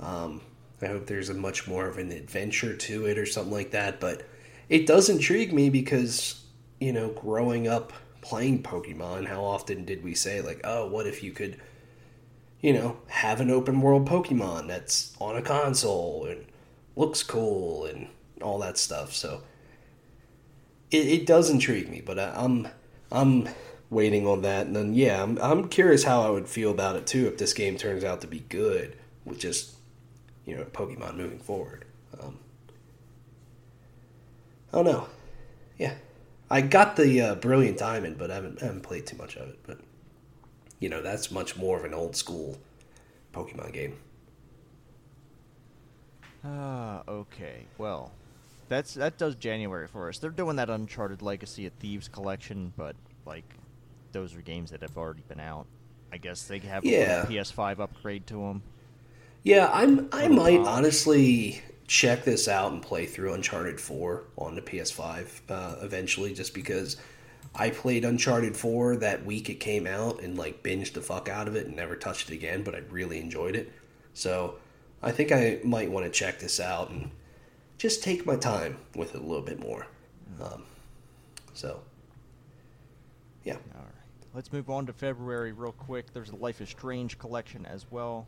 [0.00, 0.42] Um
[0.82, 4.00] I hope there's a much more of an adventure to it or something like that,
[4.00, 4.22] but
[4.68, 6.42] it does intrigue me because
[6.80, 11.22] you know, growing up playing Pokemon, how often did we say like, "Oh, what if
[11.22, 11.60] you could
[12.60, 16.44] you know, have an open world Pokemon that's on a console and
[16.94, 18.08] looks cool and
[18.42, 19.12] all that stuff.
[19.14, 19.42] So
[20.90, 22.68] it, it does intrigue me, but I, I'm
[23.10, 23.48] I'm
[23.88, 24.66] waiting on that.
[24.66, 27.54] And then yeah, I'm I'm curious how I would feel about it too if this
[27.54, 29.74] game turns out to be good with just
[30.50, 31.84] you know Pokemon moving forward.
[32.20, 32.38] Um,
[34.72, 35.06] I don't know.
[35.78, 35.94] Yeah,
[36.50, 39.48] I got the uh, Brilliant Diamond, but I haven't I haven't played too much of
[39.48, 39.60] it.
[39.64, 39.78] But
[40.80, 42.58] you know that's much more of an old school
[43.32, 43.96] Pokemon game.
[46.44, 47.66] Ah, okay.
[47.78, 48.10] Well,
[48.68, 50.18] that's that does January for us.
[50.18, 53.44] They're doing that Uncharted Legacy of Thieves collection, but like
[54.12, 55.66] those are games that have already been out.
[56.12, 57.22] I guess they have Yeah.
[57.22, 58.62] a PS5 upgrade to them.
[59.42, 60.08] Yeah, I'm.
[60.12, 65.76] I might honestly check this out and play through Uncharted Four on the PS5 uh,
[65.80, 66.98] eventually, just because
[67.54, 71.48] I played Uncharted Four that week it came out and like binged the fuck out
[71.48, 72.62] of it and never touched it again.
[72.62, 73.72] But I really enjoyed it.
[74.12, 74.56] So
[75.02, 77.10] I think I might want to check this out and
[77.78, 79.86] just take my time with it a little bit more.
[80.42, 80.64] Um,
[81.54, 81.80] so,
[83.44, 83.54] yeah.
[83.54, 83.94] All right.
[84.34, 86.12] Let's move on to February real quick.
[86.12, 88.26] There's a Life is Strange collection as well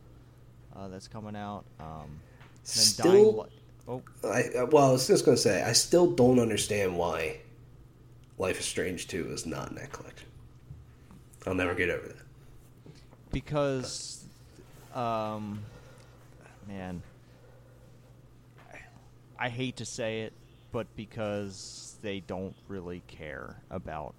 [0.75, 1.65] uh, that's coming out.
[1.79, 2.19] Um,
[2.63, 3.49] Still, Li-
[3.87, 7.39] oh, I uh, well, I was just gonna say, I still don't understand why
[8.37, 10.27] Life is Strange Two is not in that collection.
[11.45, 12.15] I'll never get over that.
[13.33, 14.23] because,
[14.95, 15.61] um,
[16.69, 17.01] man,
[19.37, 20.33] I hate to say it,
[20.71, 24.15] but because they don't really care about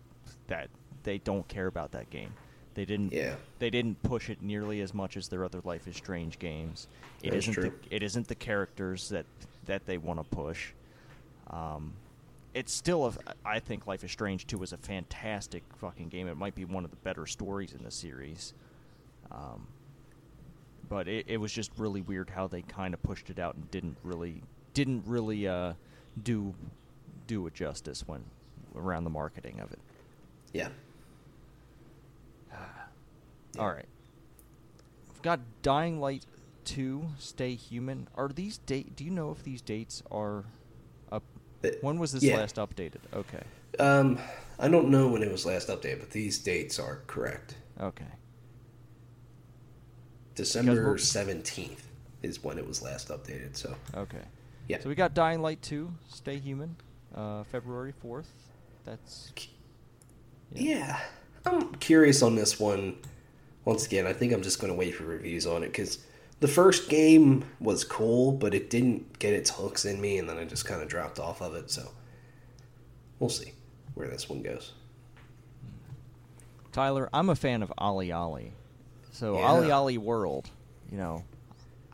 [0.48, 0.68] that,
[1.02, 2.34] they don't care about that game.
[2.74, 3.12] They didn't.
[3.12, 3.36] Yeah.
[3.58, 6.88] They didn't push it nearly as much as their other Life is Strange games.
[7.22, 7.72] It That's isn't true.
[7.88, 9.26] the it isn't the characters that
[9.66, 10.72] that they want to push.
[11.50, 11.92] Um,
[12.52, 13.12] it's still a.
[13.44, 16.28] I think Life is Strange Two is a fantastic fucking game.
[16.28, 18.54] It might be one of the better stories in the series.
[19.30, 19.66] Um,
[20.88, 23.70] but it, it was just really weird how they kind of pushed it out and
[23.70, 24.42] didn't really
[24.74, 25.72] didn't really uh,
[26.22, 26.54] do
[27.26, 28.22] do it justice when
[28.76, 29.78] around the marketing of it.
[30.52, 30.68] Yeah.
[33.58, 33.86] All right.
[35.12, 36.24] We've got Dying Light
[36.64, 38.08] 2, Stay Human.
[38.14, 38.96] Are these date?
[38.96, 40.44] Do you know if these dates are
[41.12, 41.22] up?
[41.64, 42.36] Uh, When was this yeah.
[42.36, 43.00] last updated?
[43.14, 43.42] Okay.
[43.78, 44.18] Um,
[44.58, 47.56] I don't know when it was last updated, but these dates are correct.
[47.80, 48.04] Okay.
[50.34, 51.86] December seventeenth
[52.22, 53.56] is when it was last updated.
[53.56, 54.22] So Okay.
[54.68, 56.76] yeah, So we got Dying Light 2, Stay Human,
[57.14, 58.26] uh, February 4th.
[58.84, 59.32] That's
[60.52, 61.00] yeah.
[61.46, 62.96] I'm curious on this one.
[63.64, 65.98] Once again, I think I'm just going to wait for reviews on it because
[66.40, 70.36] the first game was cool, but it didn't get its hooks in me, and then
[70.36, 71.70] I just kind of dropped off of it.
[71.70, 71.90] So
[73.18, 73.52] we'll see
[73.94, 74.72] where this one goes.
[76.72, 78.50] Tyler, I'm a fan of OlliOlli.
[79.12, 79.46] So Yeah.
[79.48, 80.50] OlliOlli World,
[80.90, 81.22] you know,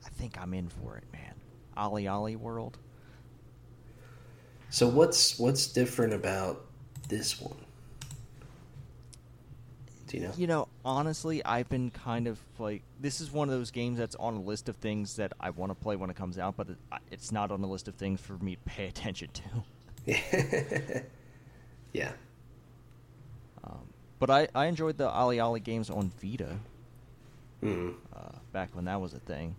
[0.05, 1.35] I think I'm in for it, man.
[1.77, 2.79] OlliOlli World.
[4.71, 6.65] So what's what's different about
[7.09, 7.59] this one?
[10.11, 10.33] Do you know?
[10.37, 14.17] You know, honestly, I've been kind of like this is one of those games that's
[14.17, 16.67] on a list of things that I want to play when it comes out, but
[17.13, 19.29] it's not on the list of things for me to pay attention
[20.07, 20.13] to.
[21.93, 22.11] yeah.
[23.63, 23.87] Um,
[24.19, 26.57] but I, I enjoyed the OlliOlli games on Vita
[27.63, 27.95] Mm.
[28.17, 29.55] uh, back when that was a thing.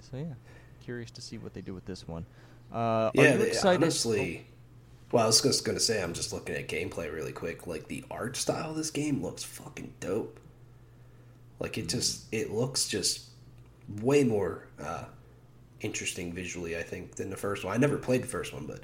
[0.00, 0.34] So yeah,
[0.82, 2.26] curious to see what they do with this one.
[2.72, 3.82] Uh, are Yeah, you excited?
[3.82, 4.44] honestly.
[5.14, 7.68] Well, I was just gonna say, I'm just looking at gameplay really quick.
[7.68, 10.40] Like the art style of this game looks fucking dope.
[11.60, 13.26] Like it just, it looks just
[14.02, 15.04] way more uh,
[15.80, 17.72] interesting visually, I think, than the first one.
[17.72, 18.80] I never played the first one, but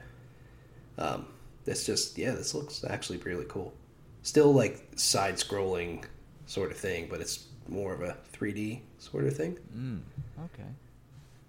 [1.05, 1.27] um,
[1.66, 3.75] it's just, yeah, this looks actually really cool.
[4.23, 6.05] Still like side-scrolling
[6.47, 9.59] sort of thing, but it's more of a 3D sort of thing.
[9.77, 10.03] Mm,
[10.45, 10.69] okay.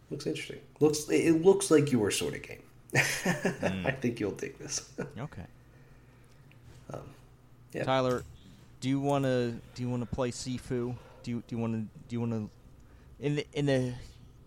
[0.09, 0.61] Looks interesting.
[0.79, 2.63] Looks it looks like your sort of game.
[2.95, 4.89] I think you'll dig this.
[5.17, 5.45] Okay.
[6.93, 7.01] um,
[7.73, 7.83] yeah.
[7.83, 8.23] Tyler,
[8.81, 10.95] do you want to do you want to play Sifu?
[11.23, 12.49] Do you do you want to do you want to
[13.25, 13.93] in the in the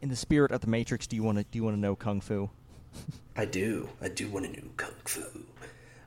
[0.03, 1.07] in the spirit of the Matrix?
[1.07, 2.51] Do you want to do you want to know kung fu?
[3.37, 3.89] I do.
[4.03, 5.23] I do want to know kung fu.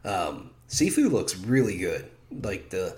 [0.06, 2.10] Um, Sifu looks really good.
[2.32, 2.97] Like the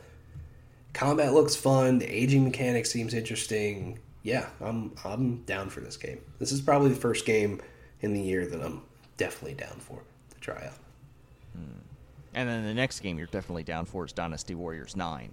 [0.94, 2.00] combat looks fun.
[2.00, 4.00] The aging mechanic seems interesting.
[4.24, 6.20] Yeah, I'm I'm down for this game.
[6.40, 7.62] This is probably the first game
[8.02, 8.82] in the year that I'm
[9.20, 10.02] definitely down for
[10.32, 10.80] to try out.
[12.34, 15.32] And then the next game you're definitely down for is Dynasty Warriors Nine.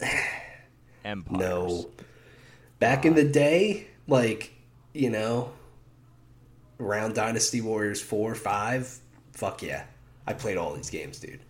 [1.04, 1.40] Empires.
[1.40, 1.90] No.
[2.78, 4.52] Back in the day, like,
[4.94, 5.52] you know,
[6.80, 8.98] around Dynasty Warriors 4, 5,
[9.32, 9.84] fuck yeah.
[10.26, 11.40] I played all these games, dude.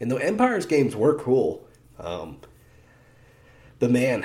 [0.00, 1.66] And the Empires games were cool.
[1.98, 2.38] Um,
[3.78, 4.24] but man,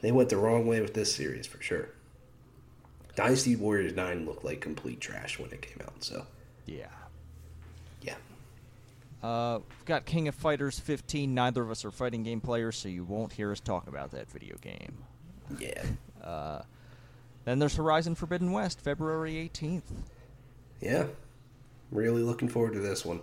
[0.00, 1.90] they went the wrong way with this series for sure.
[3.16, 6.24] Dynasty Warriors 9 looked like complete trash when it came out, so
[6.66, 6.86] Yeah.
[8.02, 8.14] yeah.
[9.22, 11.34] Uh, we've got King of Fighters 15.
[11.34, 14.30] Neither of us are fighting game players, so you won't hear us talk about that
[14.30, 14.98] video game.
[15.58, 15.82] Yeah.
[16.22, 16.60] Uh,
[17.44, 19.82] then there's Horizon Forbidden West, February 18th.
[20.80, 21.04] Yeah.
[21.92, 23.20] Really looking forward to this one.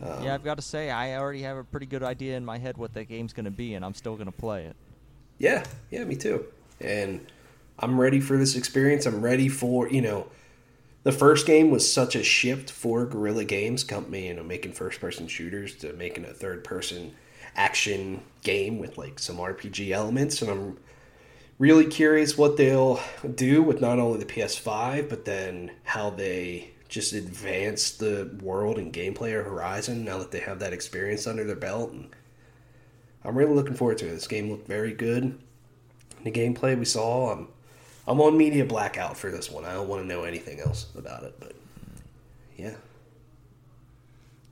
[0.00, 2.56] Um, yeah, I've got to say, I already have a pretty good idea in my
[2.56, 4.76] head what that game's going to be, and I'm still going to play it.
[5.36, 6.46] Yeah, yeah, me too.
[6.80, 7.20] And
[7.80, 9.06] I'm ready for this experience.
[9.06, 10.26] I'm ready for, you know,
[11.02, 15.00] the first game was such a shift for Guerrilla Games company, you know, making first
[15.00, 17.14] person shooters to making a third person
[17.56, 20.42] action game with like some RPG elements.
[20.42, 20.78] And I'm
[21.58, 23.00] really curious what they'll
[23.34, 28.92] do with not only the PS5, but then how they just advance the world and
[28.92, 31.92] gameplay of Horizon now that they have that experience under their belt.
[31.92, 32.10] And
[33.24, 34.10] I'm really looking forward to it.
[34.10, 35.38] This game looked very good.
[36.24, 37.32] the gameplay we saw.
[37.32, 37.48] I'm
[38.10, 39.64] I'm on media blackout for this one.
[39.64, 41.52] I don't want to know anything else about it, but
[42.56, 42.74] yeah.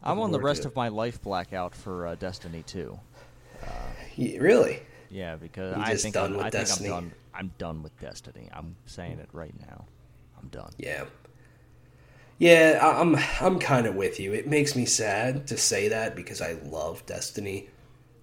[0.00, 2.96] I'm on the rest of my life blackout for uh, Destiny 2.
[4.14, 4.80] Yeah, really?
[5.10, 7.12] Yeah, because I just think done I'm, with I think I'm done.
[7.34, 8.48] I'm done with Destiny.
[8.52, 9.86] I'm saying it right now.
[10.40, 10.70] I'm done.
[10.78, 11.06] Yeah.
[12.38, 14.32] Yeah, I'm I'm kind of with you.
[14.34, 17.70] It makes me sad to say that because I love Destiny.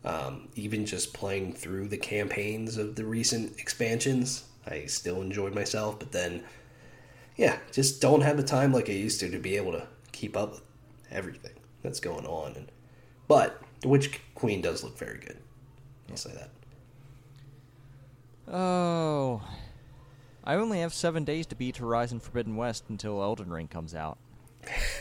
[0.06, 5.99] Um, even just playing through the campaigns of the recent expansions, I still enjoyed myself.
[5.99, 6.43] But then,
[7.38, 10.36] yeah, just don't have the time like I used to to be able to keep
[10.36, 10.61] up with
[11.11, 11.53] everything
[11.84, 12.55] that's going on.
[12.55, 12.72] And
[13.28, 15.38] but the Witch Queen does look very good.
[16.09, 16.49] I'll say that.
[18.53, 19.41] Oh,
[20.43, 24.18] I only have seven days to beat Horizon Forbidden West until Elden Ring comes out.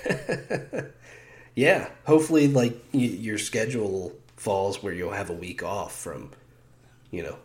[1.57, 6.33] Yeah, hopefully, like y- your schedule falls where you'll have a week off from,
[7.13, 7.37] you know,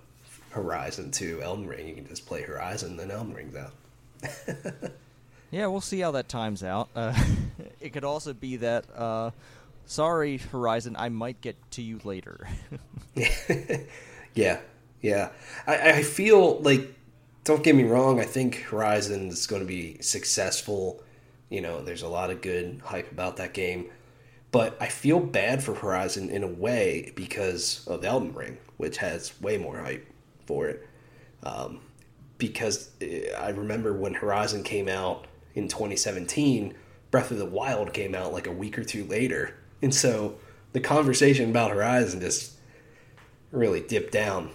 [0.52, 1.88] Horizon to Elden Ring.
[1.88, 3.74] You can just play Horizon, then Elden Ring's out.
[5.52, 6.90] Yeah, we'll see how that times out.
[6.96, 7.20] Uh,
[7.82, 9.32] it could also be that, uh,
[9.86, 12.48] sorry, Horizon, I might get to you later.
[14.36, 14.60] Yeah,
[15.02, 15.30] yeah.
[15.66, 16.94] I, I feel like,
[17.44, 21.02] don't get me wrong, I think Horizon is going to be successful.
[21.50, 23.90] You know, there's a lot of good hype about that game.
[24.52, 29.34] But I feel bad for Horizon in a way because of Elden Ring, which has
[29.42, 30.06] way more hype
[30.50, 30.88] for it.
[31.44, 31.80] Um,
[32.40, 36.74] because uh, I remember when Horizon came out in 2017,
[37.12, 39.54] Breath of the Wild came out like a week or two later.
[39.84, 40.40] And so
[40.74, 42.54] the conversation about Horizon just
[43.52, 44.50] really dipped down.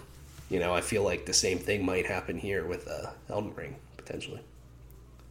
[0.49, 3.77] You know, I feel like the same thing might happen here with uh, Elden Ring,
[3.95, 4.41] potentially.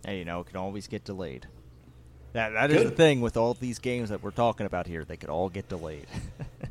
[0.06, 1.46] hey, you know, it can always get delayed.
[2.32, 5.04] That that is the thing with all these games that we're talking about here.
[5.04, 6.06] They could all get delayed.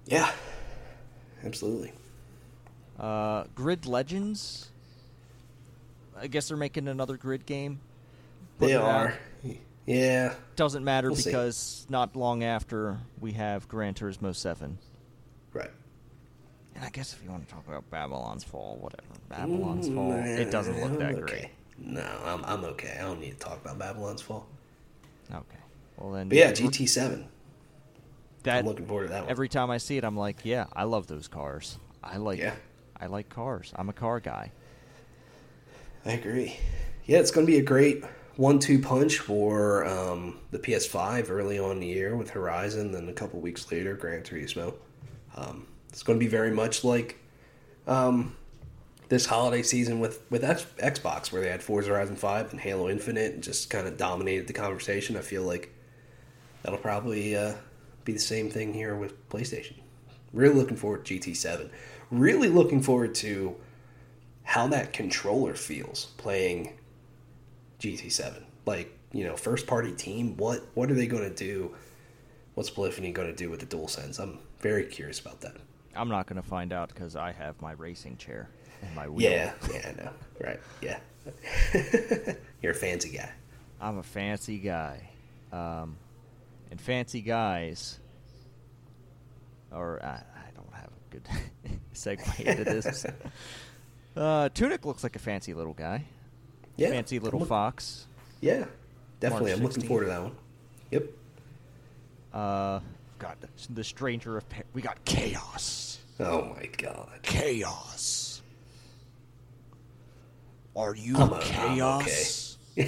[0.06, 0.30] Yeah,
[1.46, 1.94] absolutely.
[3.00, 4.70] Uh, Grid Legends.
[6.20, 7.80] I guess they're making another Grid game.
[8.60, 8.84] They out.
[8.84, 9.18] are.
[9.86, 10.36] Yeah.
[10.56, 11.30] Doesn't matter We'll see.
[11.32, 14.78] because not long after we have Gran Turismo Seven.
[15.52, 15.72] Right.
[16.76, 19.04] And I guess if you want to talk about Babylon's Fall, whatever.
[19.30, 20.12] Babylon's Fall.
[20.14, 21.22] Mm, It doesn't look that okay.
[21.22, 21.50] great.
[21.78, 22.96] No, I'm, I'm okay.
[22.98, 24.48] I don't need to talk about Babylon's Fall.
[25.32, 25.58] Okay.
[25.98, 26.30] Well then.
[26.30, 27.26] But yeah, GT7.
[28.44, 29.32] That I'm looking forward to that one.
[29.32, 31.78] every time I see it, I'm like, yeah, I love those cars.
[32.04, 32.40] I like.
[32.40, 32.56] Yeah.
[33.00, 33.74] I like cars.
[33.76, 34.52] I'm a car guy.
[36.06, 36.58] I agree.
[37.06, 38.04] Yeah, it's going to be a great
[38.36, 43.14] one-two punch for um, the PS5 early on in the year with Horizon, then a
[43.14, 44.74] couple weeks later, Gran Turismo.
[45.36, 47.20] Um, it's going to be very much like
[47.88, 48.36] um,
[49.10, 52.90] this holiday season with with X- Xbox, where they had Forza Horizon 5 and Halo
[52.90, 55.16] Infinite, and just kind of dominated the conversation.
[55.16, 55.74] I feel like
[56.64, 57.54] that'll probably uh,
[58.06, 59.76] be the same thing here with PlayStation.
[60.32, 61.70] Really looking forward to GT7.
[62.14, 63.56] Really looking forward to
[64.44, 66.78] how that controller feels playing
[67.80, 68.44] GT7.
[68.66, 71.76] Like, you know, first party team, what what are they going to do?
[72.54, 74.20] What's Polyphony going to do with the DualSense?
[74.20, 75.56] I'm very curious about that.
[75.96, 78.48] I'm not going to find out because I have my racing chair
[78.84, 79.32] and my wheel.
[79.32, 80.12] Yeah, yeah, I know.
[80.40, 81.00] Right, yeah.
[82.62, 83.32] You're a fancy guy.
[83.82, 85.10] I'm a fancy guy.
[85.52, 85.98] Um,
[86.70, 88.00] and fancy guys,
[89.72, 91.28] or I, I don't have a good
[91.94, 93.06] segue into this.
[94.16, 96.06] Uh, Tunic looks like a fancy little guy.
[96.78, 96.90] Yeah.
[96.92, 98.06] fancy little look- fox.
[98.42, 98.66] Yeah,
[99.20, 99.50] definitely.
[99.50, 100.36] March I'm looking forward to that one.
[100.92, 101.04] Yep.
[102.32, 102.80] Uh,
[103.18, 103.38] got
[103.72, 104.48] the stranger of.
[104.50, 105.98] Pa- we got chaos.
[106.20, 107.10] Oh my god.
[107.24, 108.44] Chaos.
[110.76, 112.58] Are you I'm a- I'm chaos?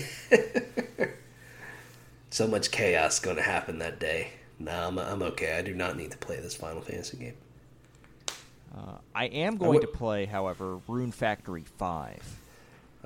[2.29, 4.27] So much chaos going to happen that day.
[4.59, 5.57] Nah, I'm, I'm okay.
[5.57, 7.33] I do not need to play this Final Fantasy game.
[8.75, 12.21] Uh, I am going to play, however, Rune Factory Five.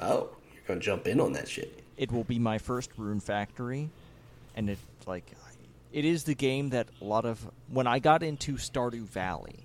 [0.01, 1.83] Oh, you're going to jump in on that shit.
[1.97, 3.89] it will be my first Rune Factory,
[4.55, 5.25] and it like
[5.91, 9.59] it is the game that a lot of when I got into Stardew Valley,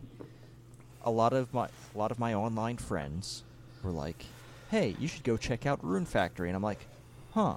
[1.05, 3.43] a lot of my a lot of my online friends
[3.83, 4.27] were like,
[4.71, 6.87] "Hey, you should go check out Rune Factory," and I'm like,
[7.33, 7.57] "Huh."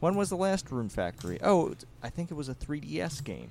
[0.00, 1.38] When was the last Rune Factory?
[1.42, 3.50] Oh, I think it was a 3DS game.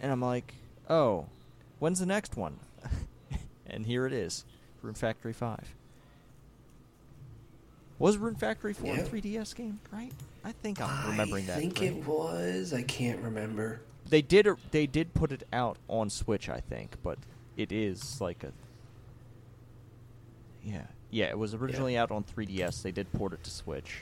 [0.00, 0.54] And I'm like,
[0.88, 1.26] "Oh,
[1.80, 2.58] when's the next one?"
[3.66, 4.44] And here it is,
[4.82, 5.74] Rune Factory 5.
[7.98, 9.00] Was Rune Factory 4 Yeah.
[9.02, 10.10] a 3DS game, right?
[10.44, 11.58] I think I'm remembering that.
[11.58, 11.92] I think right.
[11.92, 12.72] it was.
[12.72, 13.80] I can't remember.
[14.08, 17.18] They did they did put it out on Switch, I think, but
[17.56, 18.52] it is like a
[20.64, 20.86] Yeah.
[21.10, 22.82] Yeah, it was originally out on 3DS.
[22.82, 23.98] They did port it to Switch.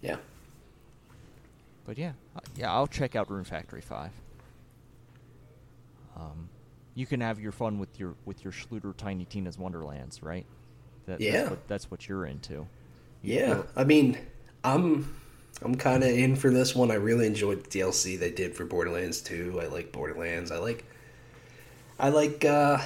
[0.00, 0.16] Yeah.
[1.84, 4.10] But yeah, uh, yeah, I'll check out Rune Factory 5.
[6.16, 6.48] Um
[6.94, 10.46] you can have your fun with your with your Schluter Tiny Tina's Wonderlands, right?
[11.06, 11.32] That, Yeah.
[11.32, 12.66] That's what, that's what you're into.
[13.22, 14.18] Yeah, I mean,
[14.64, 15.14] I'm
[15.62, 16.90] I'm kind of in for this one.
[16.90, 19.60] I really enjoyed the DLC they did for Borderlands 2.
[19.62, 20.50] I like Borderlands.
[20.50, 20.84] I like
[21.98, 22.78] I like uh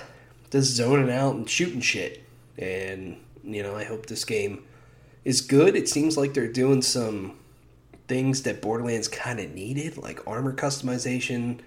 [0.51, 2.23] just zoning out and shooting shit.
[2.59, 4.65] And you know, I hope this game
[5.25, 5.75] is good.
[5.77, 7.39] It seems like they're doing some
[8.09, 11.61] things that Borderlands kind of needed, like armor customization,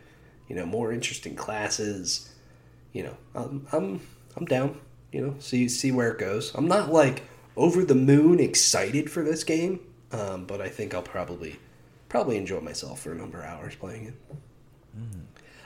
[0.49, 2.29] you know, more interesting classes.
[2.91, 4.01] You know, I'm I'm
[4.35, 4.79] I'm down.
[5.11, 6.53] You know, see see where it goes.
[6.53, 7.23] I'm not like
[7.55, 9.79] over the moon excited for this game,
[10.11, 11.59] um, but I think I'll probably
[12.09, 14.13] probably enjoy myself for a number of hours playing it.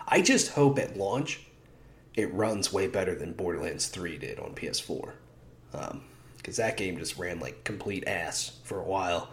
[0.07, 1.41] I just hope at launch
[2.15, 5.13] it runs way better than Borderlands 3 did on PS4.
[6.37, 9.29] Because that game just ran like complete ass for a while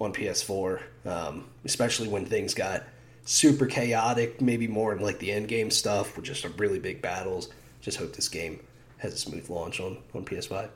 [0.00, 2.82] on PS4, um, especially when things got
[3.24, 7.02] super chaotic, maybe more in like the end game stuff with just some really big
[7.02, 7.48] battles.
[7.80, 8.60] Just hope this game
[8.98, 10.68] has a smooth launch on, on PS5.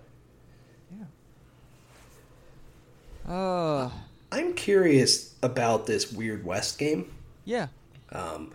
[3.26, 3.32] Yeah.
[3.32, 3.90] Uh,
[4.32, 7.12] I'm curious about this Weird West game.
[7.44, 7.68] yeah.
[8.12, 8.52] Um,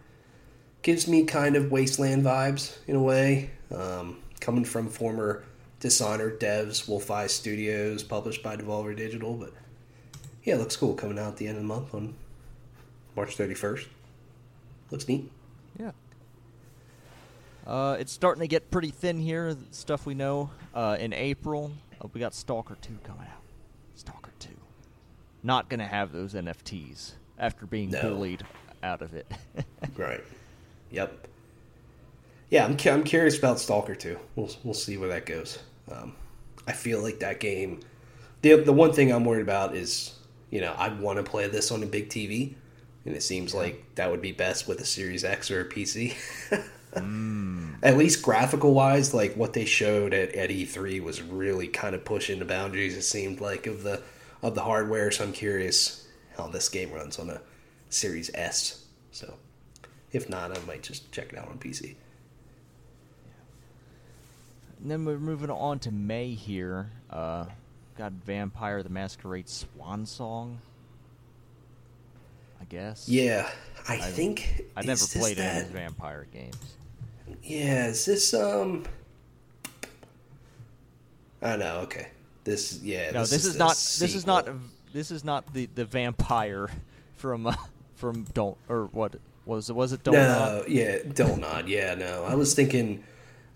[0.82, 5.44] gives me kind of wasteland vibes in a way um, coming from former
[5.80, 9.52] dishonored devs wolf eye studios published by devolver digital but
[10.44, 12.14] yeah it looks cool coming out at the end of the month on
[13.16, 13.88] march 31st
[14.92, 15.30] looks neat
[15.80, 15.92] Yeah.
[17.66, 19.56] Uh, it's starting to get pretty thin here.
[19.70, 20.50] Stuff we know.
[20.74, 21.72] Uh, in April,
[22.04, 23.44] uh, we got Stalker 2 coming out.
[23.96, 24.50] Stalker 2.
[25.44, 28.02] Not gonna have those NFTs after being No.
[28.02, 28.44] bullied
[28.84, 29.32] out of it.
[29.96, 30.22] right
[30.90, 31.28] yep
[32.50, 35.60] yeah I'm, cu- I'm curious about stalker 2 we'll, we'll see where that goes
[35.92, 36.14] um,
[36.68, 37.80] i feel like that game
[38.42, 40.14] the, the one thing i'm worried about is
[40.50, 42.56] you know i want to play this on a big tv
[43.06, 46.14] and it seems like that would be best with a series x or a pc
[47.84, 52.04] at least graphical wise like what they showed at, at e3 was really kind of
[52.04, 54.02] pushing the boundaries it seemed like of the
[54.42, 55.12] of the hardware.
[55.12, 57.42] So i'm curious how this game runs on a
[57.90, 58.86] series s.
[59.12, 59.36] So
[60.12, 61.96] if not i might just check it out on pc
[64.82, 66.90] And then we're moving on to May here.
[67.08, 67.46] Uh,
[67.98, 70.60] got Vampire the Masquerade Swan Song.
[72.72, 73.10] I guess.
[73.10, 73.50] yeah
[73.88, 76.56] i, I- think I've never played any vampire games.
[77.44, 78.86] yeah is this um
[81.42, 82.08] i know okay
[82.44, 83.70] this yeah No, this, is, the not.
[83.72, 84.48] This is not.
[84.94, 86.70] This is not the the vampire
[87.16, 87.56] from uh,
[87.96, 89.16] from don't or what
[89.46, 89.74] was it?
[89.74, 90.16] Was it don't?
[90.16, 91.68] No, yeah, Dontnod.
[91.68, 92.26] Yeah, no.
[92.26, 93.04] I was thinking,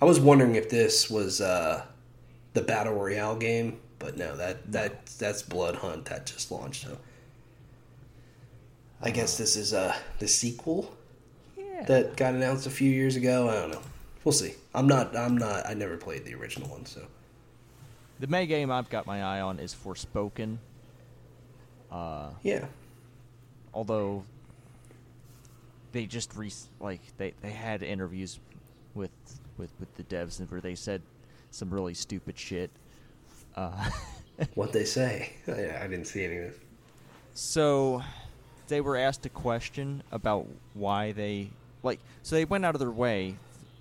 [0.02, 1.84] I was wondering if this was uh,
[2.54, 6.84] the battle royale game, but no, that that that's Bloodhunt that just launched.
[6.84, 6.98] So,
[9.06, 10.92] I guess this is uh the sequel
[11.58, 11.84] Yeah.
[11.86, 13.48] that got announced a few years ago.
[13.50, 13.82] I don't know.
[14.24, 14.56] We'll see.
[14.74, 15.16] I'm not.
[15.16, 15.68] I'm not.
[15.70, 17.02] I never played the original one, so
[18.20, 20.58] The May game I've got my eye on is Forspoken.
[21.92, 22.66] Uh, yeah.
[23.74, 24.24] although
[25.94, 26.52] they just re-
[26.82, 28.40] like they, they had interviews
[28.96, 29.12] with
[29.58, 31.02] with with the devs where they said
[31.52, 32.72] some really stupid shit.
[33.56, 33.90] Uh,
[34.56, 35.32] What they say?
[35.48, 36.60] yeah, I didn't see any of this.
[37.36, 38.02] so
[38.68, 41.50] they were asked a question about why they
[41.84, 43.36] like so they went out of their way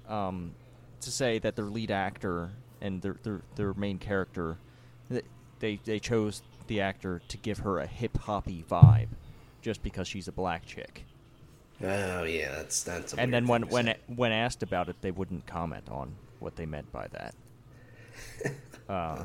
[0.08, 0.52] um,
[1.00, 4.58] to say that their lead actor and their their, their main character
[5.64, 9.08] they they chose the actor to give her a hip hoppy vibe
[9.62, 11.04] just because she's a black chick.
[11.82, 13.14] Oh yeah, that's that's.
[13.14, 16.66] A and then when when when asked about it, they wouldn't comment on what they
[16.66, 17.34] meant by that.
[18.88, 19.24] uh,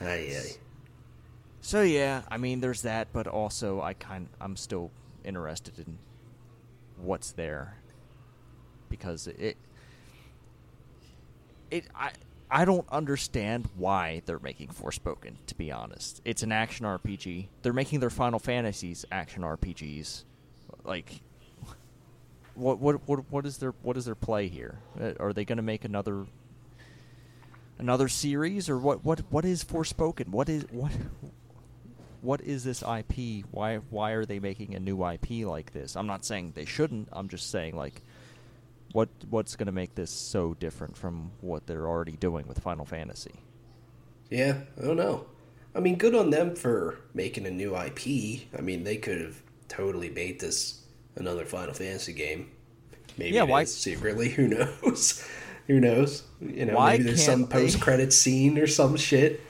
[0.00, 0.56] Aye, aye.
[1.64, 4.90] So yeah, I mean, there's that, but also I kind I'm still
[5.24, 5.96] interested in
[6.98, 7.78] what's there
[8.90, 9.56] because it
[11.70, 12.10] it I
[12.50, 15.36] I don't understand why they're making Forspoken.
[15.46, 17.46] To be honest, it's an action RPG.
[17.62, 20.24] They're making their Final Fantasies action RPGs.
[20.84, 21.22] Like,
[22.54, 24.80] what what what what is their what is their play here?
[25.00, 26.26] Uh, Are they going to make another
[27.78, 30.28] another series or what what what is Forspoken?
[30.28, 30.92] What is what
[32.24, 33.44] what is this IP?
[33.50, 35.94] Why why are they making a new IP like this?
[35.96, 37.08] I'm not saying they shouldn't.
[37.12, 38.02] I'm just saying like
[38.92, 42.84] what what's going to make this so different from what they're already doing with Final
[42.84, 43.34] Fantasy?
[44.30, 45.26] Yeah, I don't know.
[45.74, 48.46] I mean, good on them for making a new IP.
[48.56, 50.82] I mean, they could have totally made this
[51.16, 52.50] another Final Fantasy game.
[53.18, 54.28] Maybe Yeah, why- is secretly.
[54.30, 55.26] Who knows?
[55.66, 56.22] Who knows?
[56.40, 59.40] You know, Why maybe there's some post credit scene or some shit.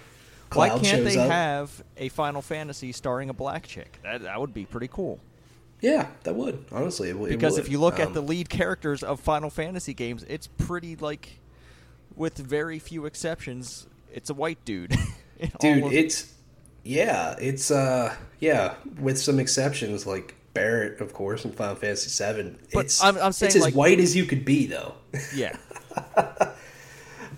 [0.52, 1.30] Why can't they up.
[1.30, 3.98] have a Final Fantasy starring a black chick?
[4.02, 5.18] That that would be pretty cool.
[5.80, 7.10] Yeah, that would honestly.
[7.10, 7.64] It, would- it Because would.
[7.64, 11.40] if you look at Um, the lead characters of Final Fantasy games, it's pretty like,
[12.16, 14.90] with very few exceptions, it's a white dude.
[15.60, 16.32] dude, it's
[16.84, 22.56] yeah, it's uh, yeah, with some exceptions like Barrett, of course, in Final Fantasy VII.
[22.72, 24.94] But it's I'm- I'm saying, it's as like- white as you could be, though.
[25.34, 25.56] yeah,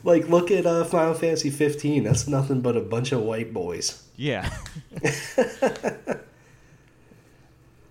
[0.07, 2.05] like, look at uh, Final Fantasy 15.
[2.05, 4.03] That's nothing but a bunch of white boys.
[4.17, 4.51] yeah.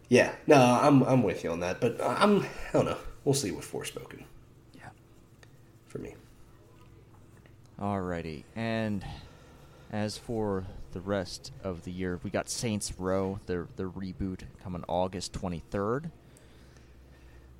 [0.09, 2.97] Yeah, no, I'm I'm with you on that, but I'm I don't know.
[3.23, 4.23] We'll see with Forspoken
[4.75, 4.89] yeah.
[5.87, 6.15] for me.
[7.79, 9.03] Alrighty, and
[9.91, 14.83] as for the rest of the year, we got Saints Row, the the reboot coming
[14.87, 16.11] August twenty third.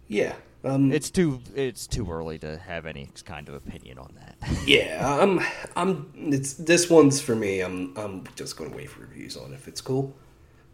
[0.08, 0.36] Yeah,
[0.66, 4.36] um, It's too it's too early to have any kind of opinion on that.
[4.68, 5.40] yeah, I'm
[5.76, 7.62] I'm it's this one's for me.
[7.62, 9.56] I'm I'm just going to wait for reviews on it.
[9.56, 10.14] if it's cool.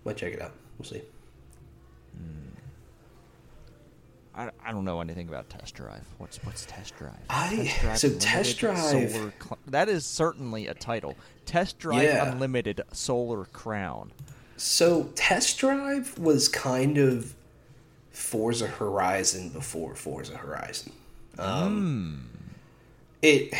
[0.05, 0.53] Might check it out.
[0.79, 1.01] We'll see.
[4.33, 6.05] I, I don't know anything about Test Drive.
[6.17, 7.13] What's what's Test Drive?
[7.29, 8.77] I- Test so Unlimited Test Drive-
[9.11, 9.33] Solar
[9.67, 11.15] that is certainly a title.
[11.45, 12.31] Test Drive Yeah.
[12.31, 14.11] Unlimited Solar Crown.
[14.55, 17.35] So Test Drive was kind of
[18.11, 20.91] Forza Horizon before Forza Horizon.
[21.39, 22.29] Um,
[23.21, 23.53] It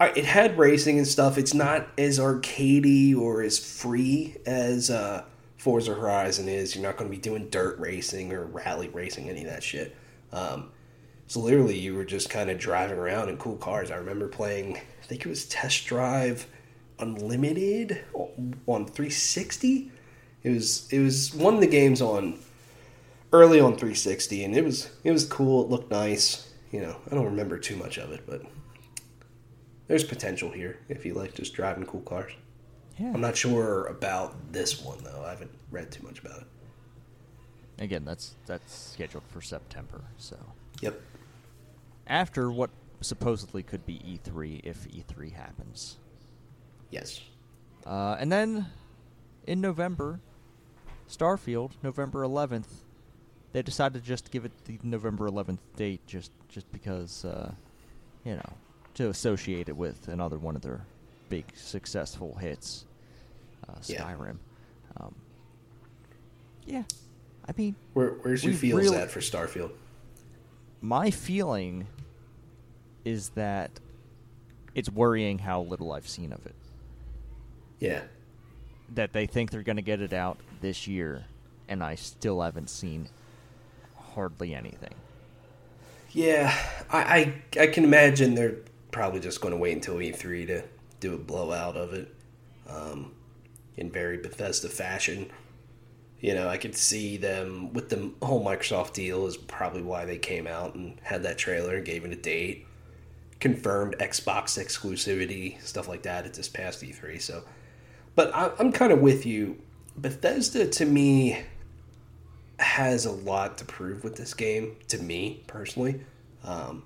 [0.00, 1.38] it had racing and stuff.
[1.38, 5.24] It's not as arcadey or as free as uh,
[5.58, 6.74] Forza Horizon is.
[6.74, 9.94] You're not going to be doing dirt racing or rally racing, any of that shit.
[10.32, 10.70] Um,
[11.26, 13.90] so literally, you were just kind of driving around in cool cars.
[13.90, 14.78] I remember playing.
[14.78, 16.46] I think it was Test Drive
[16.98, 19.90] Unlimited on 360.
[20.42, 22.38] It was it was one of the games on
[23.32, 25.64] early on 360, and it was it was cool.
[25.64, 26.48] It looked nice.
[26.72, 28.42] You know, I don't remember too much of it, but
[29.88, 32.32] there's potential here if you like just driving cool cars.
[32.98, 33.12] Yeah.
[33.12, 35.24] I'm not sure about this one though.
[35.24, 36.46] I haven't read too much about it.
[37.78, 40.02] Again, that's that's scheduled for September.
[40.18, 40.36] So
[40.80, 41.00] Yep.
[42.06, 42.70] after what
[43.00, 45.96] supposedly could be E3 if E3 happens.
[46.90, 47.20] Yes.
[47.86, 48.66] Uh, and then
[49.46, 50.20] in November,
[51.08, 52.84] Starfield, November 11th,
[53.52, 57.52] they decided to just give it the November 11th date just just because, uh,
[58.24, 58.52] you know,
[58.94, 60.80] to associate it with another one of their
[61.28, 62.84] big successful hits,
[63.68, 64.02] uh, Yeah.
[64.02, 64.36] Skyrim.
[64.96, 65.14] Um,
[66.66, 66.82] yeah,
[67.48, 69.72] I mean, Where, where's your feels really- at for Starfield?
[70.80, 71.86] my feeling
[73.04, 73.70] is that
[74.74, 76.54] it's worrying how little I've seen of it.
[77.78, 78.02] Yeah.
[78.92, 81.24] that they think they're going to get it out this year,
[81.68, 83.08] and I still haven't seen
[84.14, 84.94] hardly anything.
[86.12, 86.54] Yeah,
[86.90, 86.98] I,
[87.56, 88.56] I I can imagine they're
[88.90, 90.64] probably just going to wait until E3 to
[90.98, 92.12] do a blowout of it,
[92.68, 93.12] um,
[93.76, 95.30] in very Bethesda fashion.
[96.20, 100.18] You know, I could see them with the whole Microsoft deal is probably why they
[100.18, 102.66] came out and had that trailer and gave it a date,
[103.38, 107.20] confirmed Xbox exclusivity, stuff like that at this past E3.
[107.22, 107.44] So,
[108.14, 109.62] but I, I'm kind of with you.
[109.96, 111.42] Bethesda to me
[112.60, 116.00] has a lot to prove with this game to me personally.
[116.44, 116.82] Um,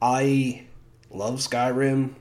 [0.00, 0.66] I
[1.10, 2.14] love Skyrim.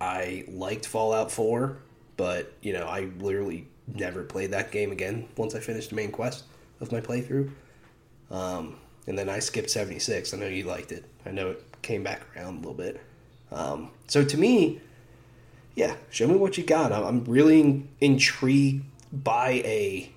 [0.00, 1.78] I liked Fallout 4,
[2.16, 6.10] but you know, I literally never played that game again once I finished the main
[6.10, 6.44] quest
[6.80, 7.50] of my playthrough.
[8.30, 8.76] Um,
[9.06, 10.34] and then I skipped 76.
[10.34, 11.04] I know you liked it.
[11.24, 13.00] I know it came back around a little bit.
[13.52, 14.80] Um, so to me,
[15.76, 16.90] yeah, show me what you got.
[16.92, 20.10] I'm- really intrigued by a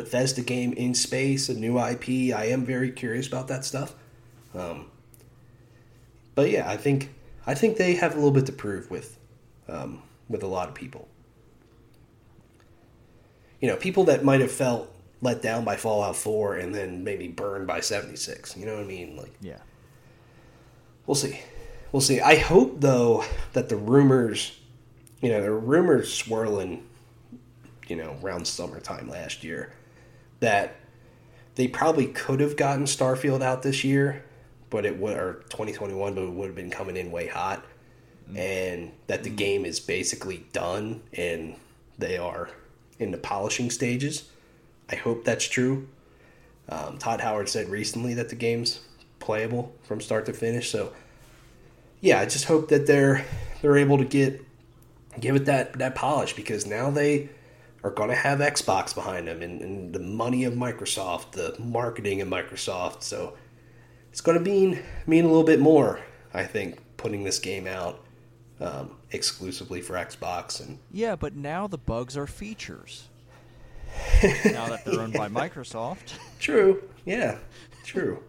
[0.00, 2.34] Bethesda game in space, a new IP.
[2.34, 3.94] I am very curious about that stuff.
[4.54, 4.86] Um,
[6.34, 7.10] but yeah, I think
[7.46, 9.18] I think they have a little bit to prove with
[9.68, 11.06] um, with a lot of people.
[13.60, 14.90] You know, people that might have felt
[15.20, 18.56] let down by Fallout 4 and then maybe burned by 76.
[18.56, 19.16] You know what I mean?
[19.16, 19.58] Like Yeah.
[21.06, 21.40] We'll see.
[21.92, 22.22] We'll see.
[22.22, 23.22] I hope though
[23.52, 24.58] that the rumors,
[25.20, 26.86] you know, the rumors swirling,
[27.86, 29.74] you know, around summertime last year,
[30.40, 30.76] that
[31.54, 34.24] they probably could have gotten Starfield out this year,
[34.70, 37.64] but it would or 2021, but it would have been coming in way hot,
[38.34, 41.56] and that the game is basically done and
[41.98, 42.50] they are
[42.98, 44.30] in the polishing stages.
[44.90, 45.88] I hope that's true.
[46.68, 48.80] Um, Todd Howard said recently that the game's
[49.18, 50.70] playable from start to finish.
[50.70, 50.92] So,
[52.00, 53.24] yeah, I just hope that they're
[53.60, 54.44] they're able to get
[55.18, 57.28] give it that that polish because now they
[57.82, 62.20] are going to have Xbox behind them and, and the money of Microsoft, the marketing
[62.20, 63.02] of Microsoft.
[63.02, 63.36] So,
[64.10, 66.00] it's going to mean mean a little bit more.
[66.34, 68.04] I think putting this game out
[68.60, 73.08] um, exclusively for Xbox and Yeah, but now the bugs are features.
[74.44, 76.12] now that they're owned by Microsoft.
[76.38, 76.82] True.
[77.04, 77.38] Yeah.
[77.84, 78.22] True.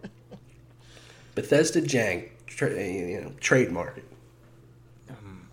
[1.34, 4.04] Bethesda Jank, tra- you know, trademark it.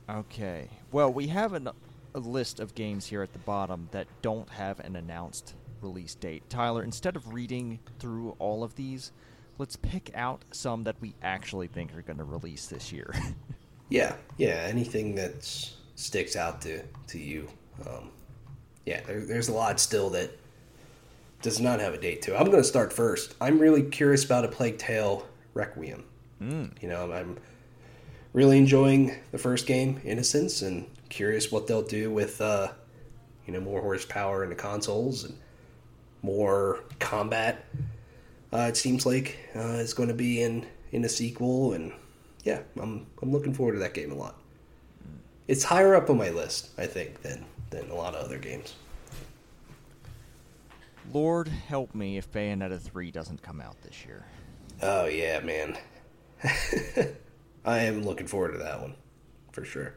[0.10, 0.68] Okay.
[0.91, 1.70] Well, we have an,
[2.16, 6.43] a list of games here at the bottom that don't have an announced release date.
[6.49, 9.12] Tyler, instead of reading through all of these,
[9.57, 13.14] let's pick out some that we actually think are going to release this year.
[13.89, 14.66] Yeah, yeah.
[14.68, 15.43] Anything that
[15.95, 17.47] sticks out to to you.
[17.88, 18.12] Um,
[18.86, 20.32] yeah, there, there's a lot still that
[21.41, 22.39] does not have a date to.
[22.39, 23.36] I'm going to start first.
[23.41, 26.03] I'm really curious about a Plague Tale Requiem.
[26.41, 26.72] Mm.
[26.82, 27.38] You know, I'm
[28.34, 32.70] really enjoying the first game, Innocence, and curious what they'll do with uh,
[33.45, 35.38] you know more horsepower in the consoles and
[36.22, 37.66] more combat.
[38.51, 41.91] Uh, it seems like uh, is going to be in in a sequel, and
[42.43, 44.39] yeah, I'm I'm looking forward to that game a lot.
[45.47, 48.76] It's higher up on my list, I think, than than a lot of other games.
[51.12, 54.26] Lord help me if Bayonetta 3 doesn't come out this year.
[54.82, 55.78] Oh yeah, man.
[57.66, 58.95] I am looking forward to that one,
[59.51, 59.95] for sure.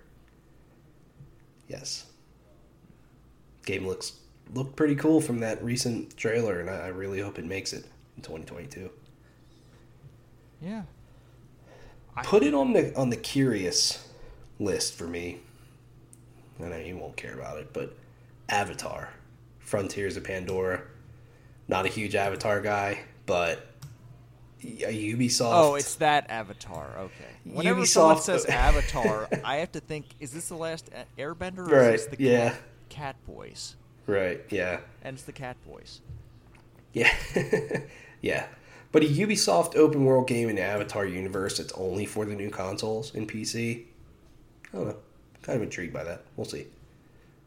[1.72, 2.04] Yes.
[3.64, 4.12] Game looks
[4.52, 7.86] looked pretty cool from that recent trailer, and I, I really hope it makes it
[8.16, 8.90] in 2022.
[10.60, 10.82] Yeah.
[12.14, 14.06] I- Put it on the on the curious
[14.60, 15.38] list for me.
[16.62, 17.96] I know you won't care about it, but
[18.50, 19.08] Avatar,
[19.58, 20.82] Frontiers of Pandora.
[21.68, 23.66] Not a huge Avatar guy, but
[24.64, 25.50] a Ubisoft.
[25.52, 26.88] Oh, it's that Avatar.
[26.98, 27.12] Okay.
[27.44, 31.58] Whenever someone Ubisoft- says uh, Avatar, I have to think: Is this the last Airbender?
[31.58, 32.50] Or Right, Is this the yeah.
[32.50, 33.76] cat, cat Boys?
[34.06, 34.40] right.
[34.50, 36.00] Yeah, And it's the Cat Boys.
[36.92, 37.12] Yeah.
[38.20, 38.46] yeah.
[38.90, 42.50] But a Ubisoft open world game in the Avatar universe that's only for the new
[42.50, 43.84] consoles and PC.
[44.72, 44.96] I don't know.
[45.40, 46.22] Kind of intrigued by that.
[46.36, 46.66] We'll see.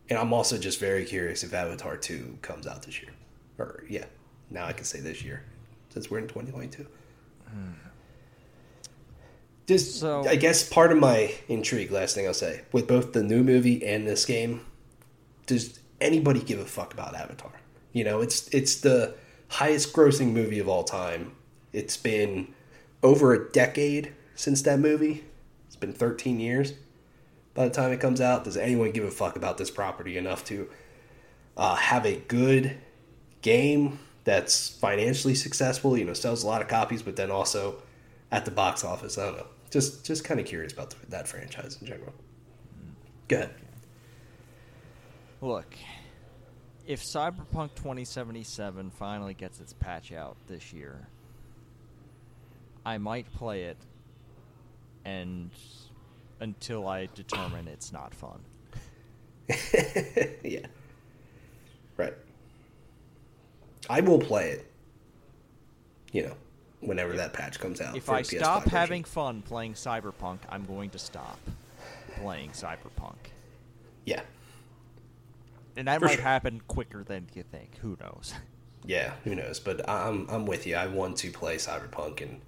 [0.09, 3.11] And I'm also just very curious if Avatar 2 comes out this year.
[3.59, 4.05] Or, yeah.
[4.49, 5.43] Now I can say this year
[5.89, 6.85] since we're in 2022.
[9.67, 13.23] Just, So- I guess part of my intrigue, last thing I'll say, with both the
[13.23, 14.61] new movie and this game,
[15.47, 17.51] does anybody give a fuck about Avatar?
[17.91, 19.15] You know, it's it's the
[19.47, 21.31] highest grossing movie of all time.
[21.73, 22.53] It's been
[23.01, 25.23] over a decade since that movie.
[25.67, 26.73] It's been 13 years
[27.53, 28.43] by the time it comes out.
[28.43, 30.69] Does anyone give a fuck about this property enough to
[31.57, 32.77] uh, have a good
[33.41, 35.97] game that's financially successful?
[35.97, 37.81] You know, sells a lot of copies, but then also
[38.31, 39.17] at the box office.
[39.17, 39.47] I don't know.
[39.71, 42.11] Just just kind of curious about the, that franchise in general.
[42.11, 42.91] Hmm.
[43.29, 43.55] Go ahead.
[45.41, 45.75] Look,
[46.85, 51.07] if Cyberpunk 2077 finally gets its patch out this year,
[52.85, 53.77] I might play it
[55.05, 55.51] and
[56.39, 58.39] until I determine it's not fun.
[60.43, 60.65] yeah.
[61.97, 62.13] Right.
[63.89, 64.71] I will play it.
[66.11, 66.35] You know,
[66.81, 67.95] whenever that patch comes out.
[67.95, 68.77] If I PS5 stop version.
[68.77, 71.39] having fun playing Cyberpunk, I'm going to stop
[72.21, 73.15] playing Cyberpunk.
[74.05, 74.21] Yeah.
[75.77, 76.23] And that For might sure.
[76.23, 77.77] happen quicker than you think.
[77.81, 78.33] Who knows?
[78.87, 79.59] Yeah, who knows?
[79.59, 80.75] But I'm I'm with you.
[80.75, 82.39] I want to play Cyberpunk and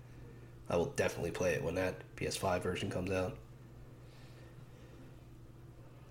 [0.69, 3.35] I will definitely play it when that PS5 version comes out.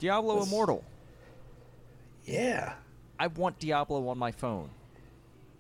[0.01, 0.85] Diablo That's- Immortal.
[2.25, 2.75] Yeah.
[3.21, 4.71] I want Diablo on my phone.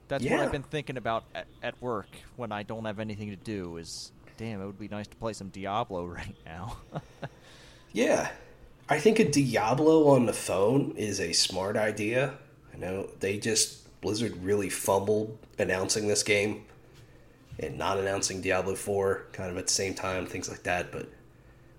[0.09, 3.37] That's what I've been thinking about at, at work when I don't have anything to
[3.37, 3.77] do.
[3.77, 6.79] Is damn, it would be nice to play some Diablo right now.
[7.97, 8.31] Yeah.
[8.91, 12.35] I think a Diablo on the phone is a smart idea.
[12.75, 16.65] I know they just Blizzard really fumbled announcing this game
[17.59, 21.09] and not announcing Diablo 4 kind of at the same time, things like that, but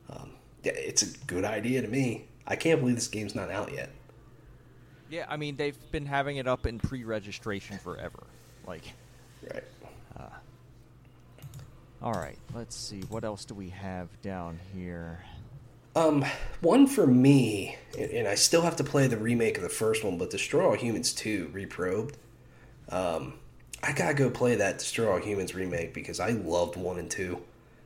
[0.10, 0.32] um,
[0.64, 2.26] yeah, it's a good idea to me.
[2.48, 3.92] I can't believe this game's not out yet.
[5.10, 8.24] Yeah, I mean they've been having it up in pre-registration forever.
[8.66, 8.84] Like,
[9.54, 9.64] Right.
[12.02, 15.24] all right, let's see what else do we have down here.
[15.96, 16.24] Um,
[16.62, 20.04] one for me, and and I still have to play the remake of the first
[20.04, 22.18] one, but Destroy All Humans 2 Reprobed.
[22.90, 23.34] Um,
[23.82, 27.42] I gotta go play that Destroy All Humans remake because I loved 1 and 2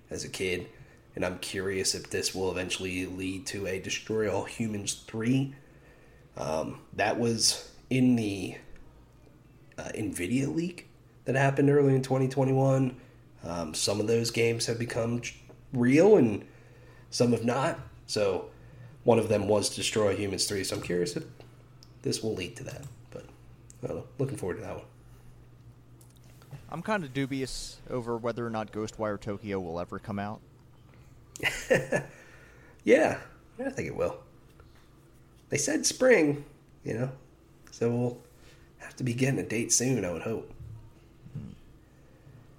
[0.10, 0.68] as a kid,
[1.16, 5.54] and I'm curious if this will eventually lead to a Destroy All Humans 3.
[6.38, 8.56] Um, that was in the
[9.78, 10.88] uh, NVIDIA leak
[11.26, 12.96] that happened early in 2021.
[13.44, 15.22] Um, some of those games have become
[15.74, 16.46] real and
[17.10, 17.80] some have not.
[18.08, 18.50] So
[19.04, 20.64] one of them was Destroy Humans 3.
[20.64, 21.24] So I'm curious if
[22.02, 22.84] this will lead to that.
[23.10, 23.26] But
[23.84, 24.04] I don't know.
[24.20, 24.86] Looking forward to that one.
[26.70, 30.40] I'm kind of dubious over whether or not Ghostwire Tokyo will ever come out.
[32.84, 33.20] Yeah,
[33.64, 34.18] I think it will.
[35.52, 36.44] They said spring,
[36.84, 37.12] you know,
[37.72, 38.18] so we'll
[38.80, 40.04] have to be getting a date soon.
[40.04, 40.52] I would hope.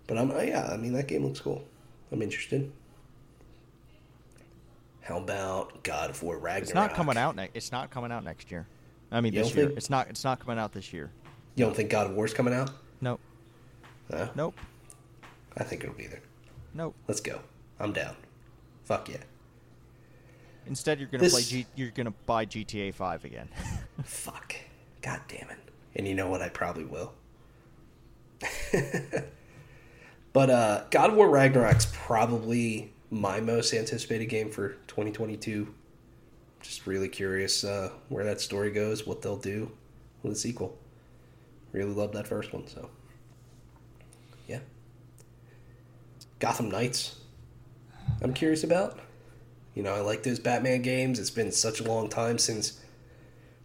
[0.07, 0.69] But I'm uh, yeah.
[0.73, 1.65] I mean, that game looks cool.
[2.13, 2.71] I'm interested.
[5.01, 6.63] How about God of War Ragnarok?
[6.63, 7.35] It's not coming out.
[7.35, 8.67] Ne- it's not coming out next year.
[9.11, 9.67] I mean, You this year.
[9.67, 10.09] think- It's not.
[10.09, 11.11] It's not coming out this year.
[11.57, 12.71] You don't think God of War's coming out?
[13.01, 13.21] Nope.
[14.11, 14.29] No.
[14.35, 14.55] Nope.
[15.57, 16.23] I think it'll be there.
[16.75, 16.95] Nope.
[17.09, 17.41] Let's go.
[17.81, 18.17] I'm down.
[18.85, 19.19] Fuck yeah.
[20.67, 21.43] Instead, you're gonna This- play.
[21.43, 23.49] G- you're gonna buy GTA Five again.
[24.05, 24.55] Fuck.
[25.01, 25.59] God damn it.
[25.97, 26.41] And you know what?
[26.43, 27.13] I probably will.
[30.33, 35.73] but uh, God of War Ragnarok's probably my most anticipated game for 2022.
[36.61, 39.71] Just really curious uh, where that story goes, what they'll do
[40.23, 40.79] with the sequel.
[41.73, 42.89] Really love that first one, so
[44.47, 44.61] yeah.
[46.39, 47.17] Gotham Knights.
[48.23, 48.99] I'm curious about.
[49.75, 51.19] You know, I like those Batman games.
[51.19, 52.79] It's been such a long time since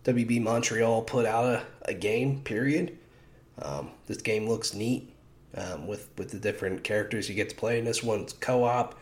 [0.05, 2.97] WB Montreal put out a, a game, period.
[3.61, 5.13] Um, this game looks neat
[5.55, 7.77] um, with, with the different characters you get to play.
[7.77, 8.97] And this one's co op.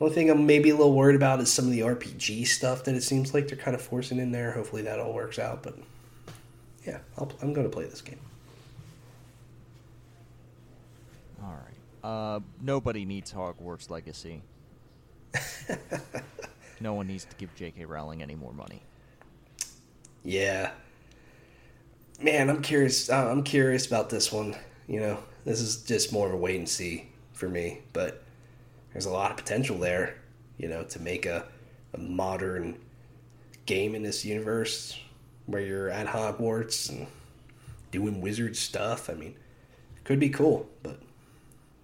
[0.00, 2.94] Only thing I'm maybe a little worried about is some of the RPG stuff that
[2.94, 4.52] it seems like they're kind of forcing in there.
[4.52, 5.62] Hopefully that all works out.
[5.62, 5.78] But
[6.84, 8.18] yeah, I'll, I'm going to play this game.
[11.42, 12.06] All right.
[12.08, 14.42] Uh, nobody needs Hogwarts Legacy.
[16.80, 17.84] No one needs to give J.K.
[17.84, 18.82] Rowling any more money.
[20.24, 20.70] Yeah.
[22.20, 23.10] Man, I'm curious.
[23.10, 24.54] uh, I'm curious about this one.
[24.86, 28.22] You know, this is just more of a wait and see for me, but
[28.92, 30.16] there's a lot of potential there.
[30.58, 31.46] You know, to make a,
[31.94, 32.78] a modern
[33.66, 34.98] game in this universe
[35.46, 37.06] where you're at Hogwarts and
[37.90, 39.10] doing wizard stuff.
[39.10, 39.34] I mean,
[40.04, 41.00] could be cool, but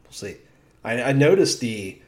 [0.04, 0.36] we'll see.
[0.84, 2.00] I, I noticed the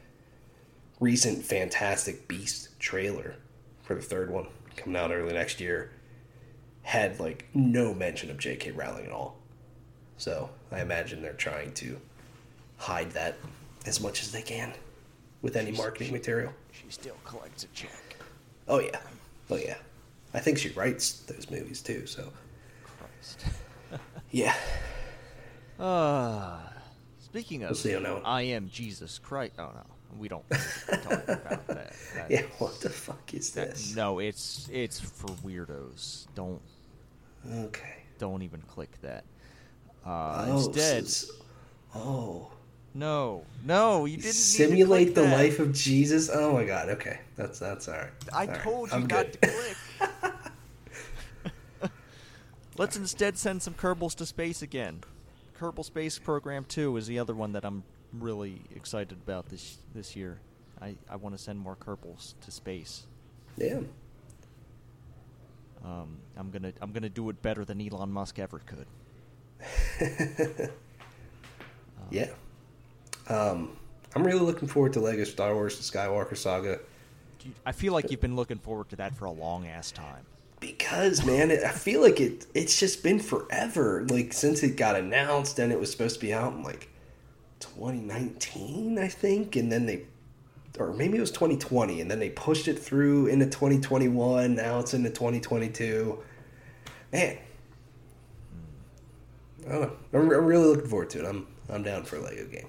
[1.01, 3.35] recent Fantastic Beast trailer
[3.83, 4.47] for the third one
[4.77, 5.91] coming out early next year
[6.83, 8.71] had like no mention of J.K.
[8.73, 9.37] Rowling at all.
[10.17, 11.99] So I imagine they're trying to
[12.77, 13.37] hide that
[13.87, 14.73] as much as they can
[15.43, 16.53] with any marketing material.
[16.73, 18.17] She still collects a check.
[18.69, 19.01] Oh yeah,
[19.51, 19.77] oh yeah.
[20.33, 22.07] I think she writes those movies too.
[22.07, 22.31] So
[22.85, 23.45] Christ.
[24.31, 24.55] yeah,
[25.79, 26.59] Uh,
[27.19, 28.23] speaking of, We'll see on that one.
[28.25, 29.55] I am Jesus Christ.
[29.59, 29.87] Oh no,
[30.19, 31.93] we don't talk about that.
[32.15, 32.43] that yeah.
[32.59, 33.95] What the fuck is that- this?
[33.97, 36.27] no, it's it's for weirdos.
[36.35, 36.61] Don't
[37.53, 38.03] Okay.
[38.19, 39.25] don't even click that.
[40.05, 41.31] Uh, oh, instead, s-
[41.95, 42.51] oh,
[42.95, 45.33] no, no, you didn't simulate the that.
[45.39, 46.31] life of Jesus.
[46.33, 46.89] Oh my God.
[46.91, 48.11] Okay, that's that's all right.
[48.33, 49.33] I All right, told you I'm not good.
[49.43, 50.33] to click.
[52.79, 55.01] Let's instead send some Kerbals to space again.
[55.59, 57.83] Kerbal Space Program 2 is the other one that I'm
[58.13, 60.39] really excited about this this year.
[60.81, 63.05] I, I want to send more Kerbals to space.
[63.57, 63.81] yeah.
[65.85, 68.87] Um, I'm gonna I'm gonna do it better than Elon Musk ever could.
[72.11, 72.31] Yeah.
[73.29, 73.77] Um,
[74.17, 76.81] I'm really looking forward to Lego Star Wars: The Skywalker Saga
[77.39, 80.25] Dude, I feel like you've been looking forward to that for a long ass time.
[80.59, 82.47] because, man, it, I feel like it.
[82.55, 84.05] It's just been forever.
[84.11, 86.89] Like since it got announced, and it was supposed to be out in like
[87.61, 90.05] 2019, I think, and then they,
[90.79, 94.55] or maybe it was 2020, and then they pushed it through into 2021.
[94.55, 96.19] Now it's into 2022.
[97.13, 97.39] Man,
[99.67, 99.93] I don't know.
[100.13, 101.29] I'm, I'm really looking forward to it.
[101.29, 102.69] I'm I'm down for a Lego game.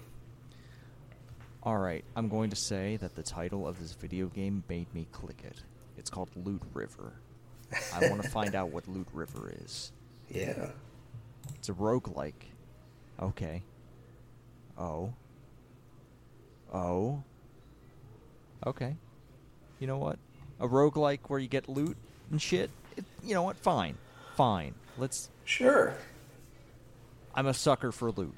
[1.64, 5.08] All right, I'm going to say that the title of this video game made me
[5.12, 5.62] click it.
[5.98, 7.14] It's called Loot River.
[7.94, 9.92] I want to find out what Loot River is.
[10.30, 10.70] Yeah.
[11.56, 12.50] It's a roguelike.
[13.22, 13.62] Okay.
[14.82, 15.14] Oh.
[16.74, 17.24] Oh.
[18.66, 18.96] Okay.
[19.80, 20.18] You know what?
[20.60, 21.96] A roguelike where you get loot
[22.32, 22.70] and shit.
[22.98, 23.58] It, you know what?
[23.58, 23.96] Fine.
[24.36, 24.74] Fine.
[24.98, 25.30] Let's.
[25.46, 25.94] Sure.
[27.36, 28.36] I'm a sucker for loot.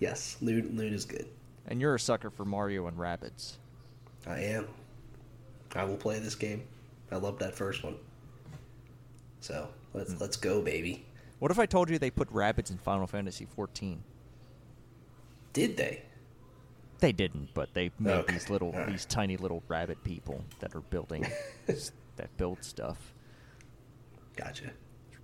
[0.00, 1.26] Yes, loot loot is good.
[1.68, 3.54] And you're a sucker for Mario and Rabbids.
[4.26, 4.66] I am.
[5.74, 6.64] I will play this game.
[7.12, 7.94] I love that first one.
[9.40, 10.18] So let's Hmm.
[10.18, 11.06] let's go, baby.
[11.38, 14.02] What if I told you they put rabbits in Final Fantasy 14?
[15.52, 16.02] Did they?
[16.98, 18.32] They didn't, but they made Okay.
[18.32, 18.88] these little, Alright.
[18.88, 21.26] these tiny little rabbit people that are building,
[22.16, 23.12] that build stuff.
[24.36, 24.70] Gotcha.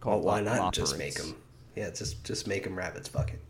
[0.04, 1.36] Well, why not just make them?
[1.76, 3.08] Yeah, just just make them rabbits.
[3.08, 3.40] Fuck it.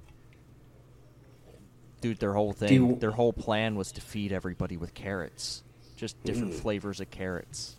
[2.01, 5.63] Dude, their whole thing, you- their whole plan was to feed everybody with carrots,
[5.97, 6.61] just different Mm.
[6.61, 7.77] flavors of carrots,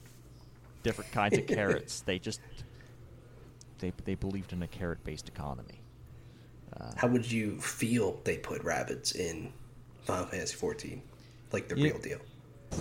[0.84, 2.02] different kinds of carrots.
[2.02, 2.40] They just,
[3.82, 5.82] they they believed in a carrot-based economy.
[6.80, 9.52] Uh, How would you feel they put rabbits in
[10.06, 11.02] Final Fantasy 14?
[11.52, 12.20] Like the You- real deal.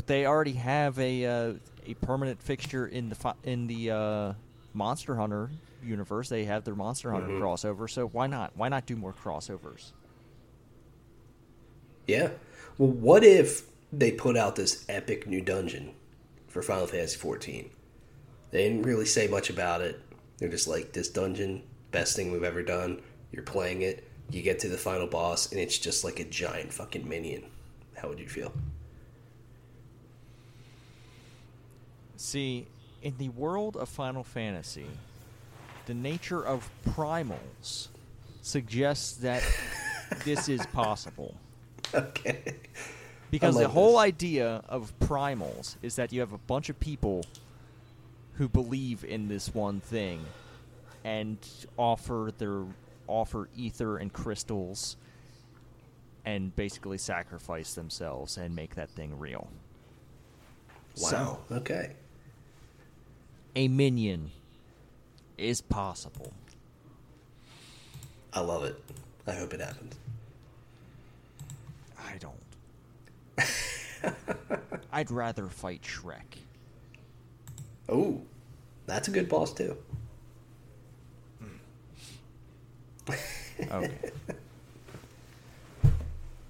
[0.07, 1.55] they already have a uh,
[1.87, 4.33] a permanent fixture in the in the uh,
[4.75, 5.51] Monster Hunter
[5.83, 6.29] universe.
[6.29, 7.41] They have their Monster Hunter Mhm.
[7.41, 8.53] crossover, so why not?
[8.57, 9.91] Why not do more crossovers?
[12.07, 12.31] Yeah.
[12.79, 15.95] Well, what if they put out this epic new dungeon
[16.49, 17.71] for Final Fantasy XIV?
[18.51, 20.01] They didn't really say much about it.
[20.41, 21.63] They're just like, this dungeon,
[21.93, 23.01] best thing we've ever done.
[23.31, 24.09] You're playing it.
[24.31, 27.45] You get to the final boss, and it's just like a giant fucking minion.
[27.97, 28.53] How would you feel?
[32.17, 32.67] See,
[33.03, 34.87] in the world of Final Fantasy,
[35.87, 37.89] the nature of primals
[38.43, 39.43] suggests that
[40.25, 41.35] this is possible.
[41.95, 42.57] Okay.
[43.31, 44.01] Because the whole this.
[44.01, 47.25] idea of primals is that you have a bunch of people
[48.35, 50.25] who believe in this one thing
[51.05, 51.39] and
[51.77, 52.65] offer their
[53.07, 54.97] offer ether and crystals
[56.25, 59.49] and basically sacrifice themselves and make that thing real.
[60.99, 61.39] Wow.
[61.51, 61.95] Okay.
[63.57, 64.31] A minion
[65.39, 66.33] is possible.
[68.33, 68.81] I love it.
[69.27, 69.97] I hope it happens.
[71.99, 72.35] I don't.
[74.93, 76.39] I'd rather fight Shrek.
[77.91, 78.21] Oh,
[78.87, 79.77] that's a good boss too.
[83.61, 83.91] Okay.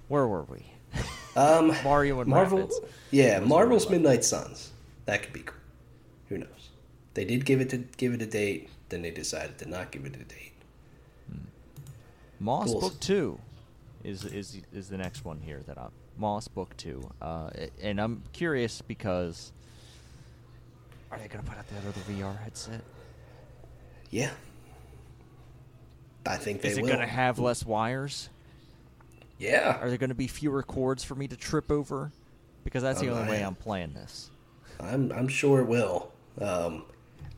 [0.07, 0.65] Where were we?
[1.35, 2.59] Um, Mario and Marvel.
[2.59, 2.85] Rabbids.
[3.11, 4.71] Yeah, Marvel's Midnight Suns.
[5.05, 5.57] That could be cool.
[6.29, 6.69] Who knows?
[7.13, 10.05] They did give it to give it a date, then they decided to not give
[10.05, 10.53] it a date.
[12.39, 12.81] Moss Cool.
[12.81, 13.39] Book Two
[14.03, 17.49] is is is the next one here that I'm Moss Book Two, uh,
[17.81, 19.51] and I'm curious because
[21.11, 22.81] are they gonna put out that other VR headset?
[24.09, 24.31] Yeah,
[26.25, 26.89] I think they Is it will.
[26.89, 28.29] gonna have less wires?
[29.39, 32.11] yeah, Are there gonna be fewer cords for me to trip over?
[32.63, 34.29] Because that's the only way I'm playing this.
[34.79, 36.11] I'm I'm sure it will.
[36.39, 36.83] Um,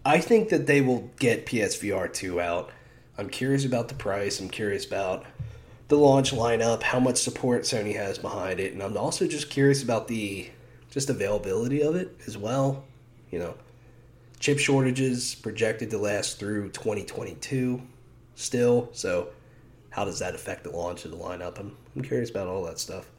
[0.06, 2.72] I think that they will get PSVR two out.
[3.18, 4.40] I'm curious about the price.
[4.40, 5.26] I'm curious about
[5.88, 9.82] the launch lineup, how much support Sony has behind it, and I'm also just curious
[9.84, 10.50] about the
[10.90, 12.84] just availability of it as well.
[13.34, 13.56] You know,
[14.40, 17.82] chip shortages projected to last through 2022
[18.36, 18.90] still.
[18.94, 19.30] So,
[19.90, 21.60] how does that affect the launch of the lineup?
[21.60, 23.10] I'm I'm curious about all that stuff.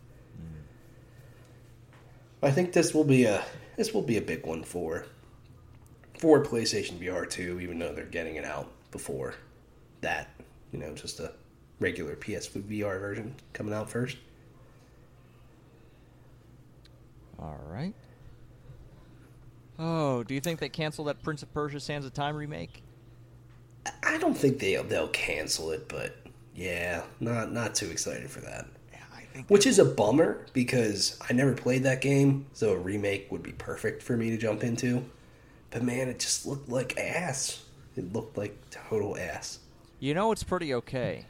[2.41, 3.45] I think this will be a
[3.75, 5.05] this will be a big one for
[6.21, 9.35] for PlayStation VR 2, even though they're getting it out before
[10.01, 10.31] that.
[10.71, 11.33] You know, just a
[11.81, 14.19] regular PS VR version coming out first.
[17.37, 17.95] All right.
[19.79, 22.83] Oh, do you think they cancel that Prince of Persia: Sands of Time remake?
[23.87, 26.17] I- I don't think they they'll cancel it, but
[26.55, 28.67] yeah, not not too excited for that.
[28.93, 29.49] Yeah, I think.
[29.51, 33.53] Which is a bummer because I never played that game, so a remake would be
[33.53, 35.05] perfect for me to jump into.
[35.71, 37.65] But man, it just looked like ass.
[37.97, 39.59] It looked like total ass.
[39.99, 41.27] You know, it's pretty okay.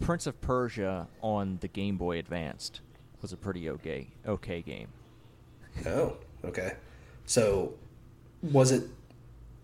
[0.00, 2.80] Prince of Persia on the Game Boy Advanced
[3.22, 4.88] was a pretty okay okay game.
[5.86, 6.74] Oh, okay.
[7.26, 7.74] So,
[8.52, 8.84] was it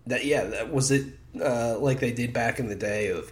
[0.07, 0.25] that?
[0.25, 1.05] Yeah, that was it.
[1.39, 3.31] Uh, like they did back in the day of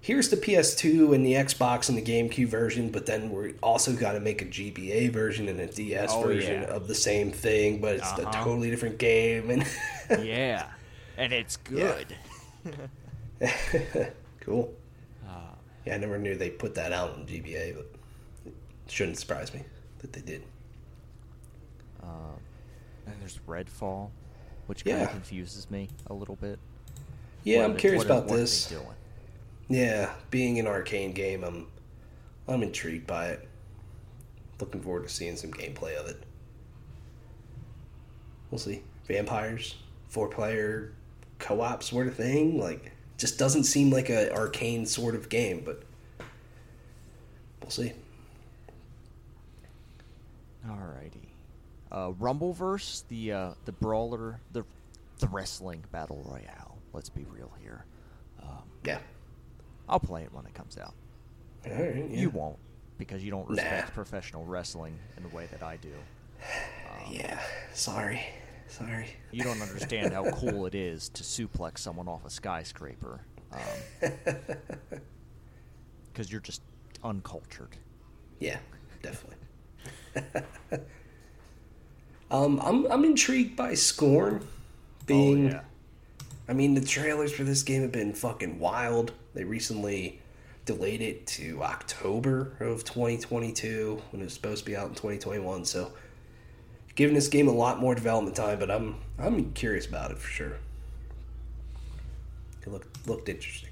[0.00, 4.12] here's the PS2 and the Xbox and the GameCube version, but then we also got
[4.12, 6.68] to make a GBA version and a DS Oh, version yeah.
[6.68, 8.44] of the same thing, but it's a Uh-huh.
[8.44, 9.50] totally different game.
[9.50, 9.66] And
[10.26, 10.66] yeah,
[11.18, 12.14] and it's good.
[14.40, 14.72] cool.
[15.28, 15.54] Ah.
[15.84, 17.86] Yeah, I never knew they put that out on GBA, but
[18.46, 18.54] it
[18.90, 19.62] shouldn't surprise me
[19.98, 20.42] that they did.
[22.02, 22.38] Um,
[23.06, 24.10] and there's Redfall,
[24.68, 25.04] which kind Yeah.
[25.04, 26.58] of confuses me a little bit.
[27.42, 28.72] Yeah, What I'm curious what about what this.
[29.68, 31.66] Yeah, being an Arkane game, I'm
[32.46, 33.48] I'm intrigued by it.
[34.60, 36.22] Looking forward to seeing some gameplay of it.
[38.50, 38.82] We'll see.
[39.06, 39.76] Vampires,
[40.08, 40.92] four player
[41.38, 42.58] co op sort of thing.
[42.58, 45.82] Like just doesn't seem like a Arkane sort of game, but
[47.60, 47.92] we'll see.
[50.66, 51.27] Alrighty.
[51.90, 54.64] Uh, Rumbleverse, the uh, the brawler, the
[55.20, 56.78] the wrestling battle royale.
[56.92, 57.84] Let's be real here.
[58.42, 58.98] Um, Yeah.
[59.88, 60.94] I'll play it when it comes out.
[61.66, 61.96] Right.
[62.10, 62.20] Yeah.
[62.20, 62.58] You won't
[62.98, 63.94] because you don't respect Nah.
[63.94, 65.92] professional wrestling in the way that I do.
[67.10, 67.40] Yeah.
[67.72, 68.20] Sorry.
[68.68, 69.08] Sorry.
[69.32, 73.20] You don't understand how cool it is to suplex someone off a skyscraper.
[76.12, 76.62] Because you're just
[77.04, 77.76] uncultured.
[78.40, 78.58] Yeah,
[79.02, 79.36] definitely.
[82.30, 84.46] um, I'm I'm intrigued by Scorn
[85.06, 85.48] being.
[85.48, 85.60] oh, yeah.
[86.48, 89.12] I mean, the trailers for this game have been fucking wild.
[89.34, 90.20] They recently
[90.64, 95.66] delayed it to October of 2022 when it was supposed to be out in 2021.
[95.66, 95.92] So,
[96.94, 100.28] giving this game a lot more development time, but I'm I'm curious about it for
[100.28, 100.56] sure.
[102.62, 103.70] It looked looked interesting.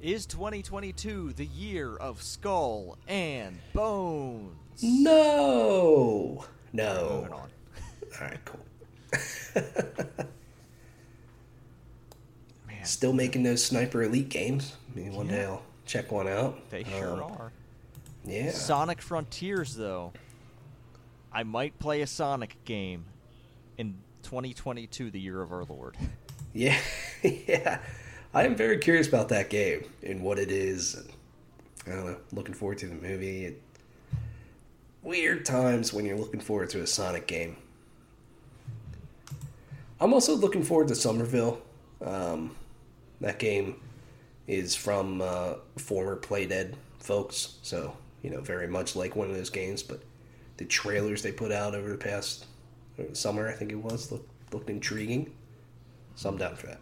[0.00, 4.82] Is 2022 the year of Skull and Bones?
[4.82, 7.18] No, no.
[7.22, 7.48] Moving on.
[8.20, 8.60] All right, cool.
[12.66, 14.74] Man, Still making those Sniper Elite games.
[14.94, 16.68] Maybe one day I'll check one out.
[16.70, 17.52] they sure Um, are.
[18.24, 18.50] Yeah.
[18.52, 20.12] Sonic Frontiers, though.
[21.32, 23.04] I might play a Sonic game
[23.78, 25.96] in 2022, the year of our Lord.
[26.54, 26.78] Yeah,
[27.22, 27.78] yeah.
[28.34, 31.02] I am very curious about that game and what it is.
[31.86, 32.16] I don't know.
[32.30, 33.46] Looking forward to the movie.
[33.46, 33.62] It,
[35.02, 37.56] weird times when you're looking forward to a Sonic game.
[40.00, 41.60] I'm also looking forward to Somerville.
[42.04, 42.56] Um,
[43.20, 43.76] that game
[44.48, 49.50] is from uh, former Playdead folks, so you know very much like one of those
[49.50, 49.82] games.
[49.82, 50.02] But
[50.56, 52.46] the trailers they put out over the past
[52.98, 55.32] uh, summer, I think it was, looked looked intriguing.
[56.14, 56.80] So I'm down for that.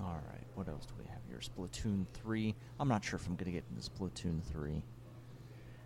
[0.00, 1.40] All right, what else do we have here?
[1.40, 2.54] Splatoon 3.
[2.78, 4.82] I'm not sure if I'm going to get into Splatoon 3.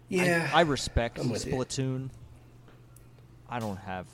[0.08, 1.34] Yeah, I, I respect I'm you.
[1.36, 2.10] Splatoon.
[3.48, 4.06] I don't have.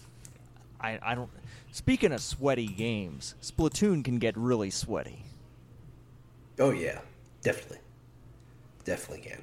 [0.81, 1.31] I, I don't.
[1.73, 5.25] Speaking of sweaty games, Splatoon can get really sweaty.
[6.59, 7.01] Oh yeah,
[7.43, 7.79] definitely,
[8.85, 9.43] definitely can.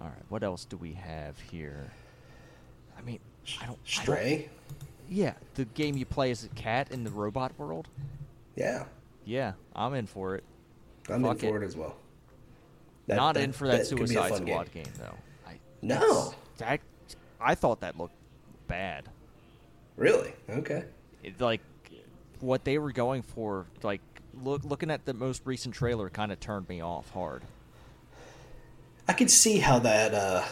[0.00, 1.90] All right, what else do we have here?
[2.98, 3.18] I mean,
[3.60, 3.62] I don't.
[3.62, 4.48] I don't- Stray,
[5.08, 7.88] yeah, the game you play as a cat in the robot world.
[8.56, 8.84] yeah,
[9.24, 10.44] Yeah, I'm in for it.
[11.08, 11.50] I'm Fuck in it.
[11.52, 11.96] for it as well.
[13.12, 14.84] That- Not that- in for that, a Suicide Squad game.
[14.98, 15.14] though.
[15.46, 16.34] I, No.
[16.58, 16.80] that
[17.40, 18.14] I thought that looked
[18.68, 19.08] bad.
[19.96, 20.32] Really?
[20.48, 20.84] Okay.
[21.22, 21.60] It, like
[22.40, 24.00] what they were going for, like
[24.42, 27.42] look looking at the most recent trailer, kind of turned me off hard.
[29.08, 30.44] I could see how that uh,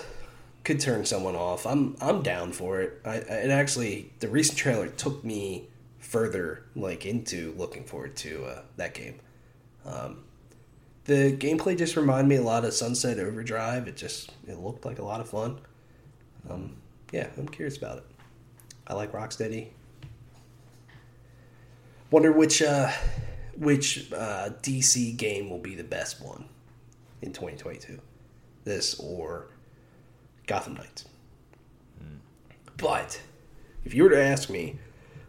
[0.65, 1.67] could turn someone off.
[1.67, 3.01] I'm I'm down for it.
[3.05, 8.45] I, I it actually the recent trailer took me further like into looking forward to
[8.45, 9.21] uh, that game.
[9.87, 10.25] Um,
[11.05, 13.89] the gameplay just reminded me a lot of Sunset Overdrive.
[13.89, 15.59] It just it looked like a lot of fun.
[16.49, 16.77] Um,
[17.13, 18.05] yeah, I'm curious about it.
[18.87, 19.69] I like Rocksteady.
[22.11, 22.91] Wonder which uh,
[23.57, 26.49] which uh, DC game will be the best one
[27.23, 28.01] in 2022.
[28.65, 29.47] This or
[30.47, 31.05] Gotham Knights.
[32.81, 33.21] But
[33.85, 34.79] if you were to ask me,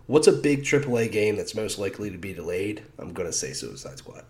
[0.07, 2.83] what's a big AAA game that's most likely to be delayed?
[2.97, 4.23] I'm gonna say Suicide Squad.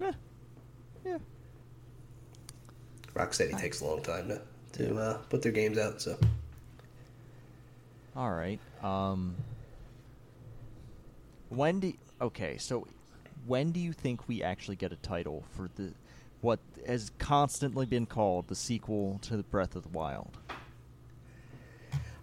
[0.00, 0.12] Yeah,
[1.04, 1.18] yeah.
[3.20, 4.40] Rocksteady takes a long time to
[4.72, 6.18] to uh, put their games out, so
[8.16, 8.60] All right.
[8.82, 9.34] Um,
[11.48, 12.56] when do okay?
[12.58, 12.86] So,
[13.46, 15.92] when do you think we actually get a title for the
[16.40, 20.38] what has constantly been called the sequel to the Breath of the Wild?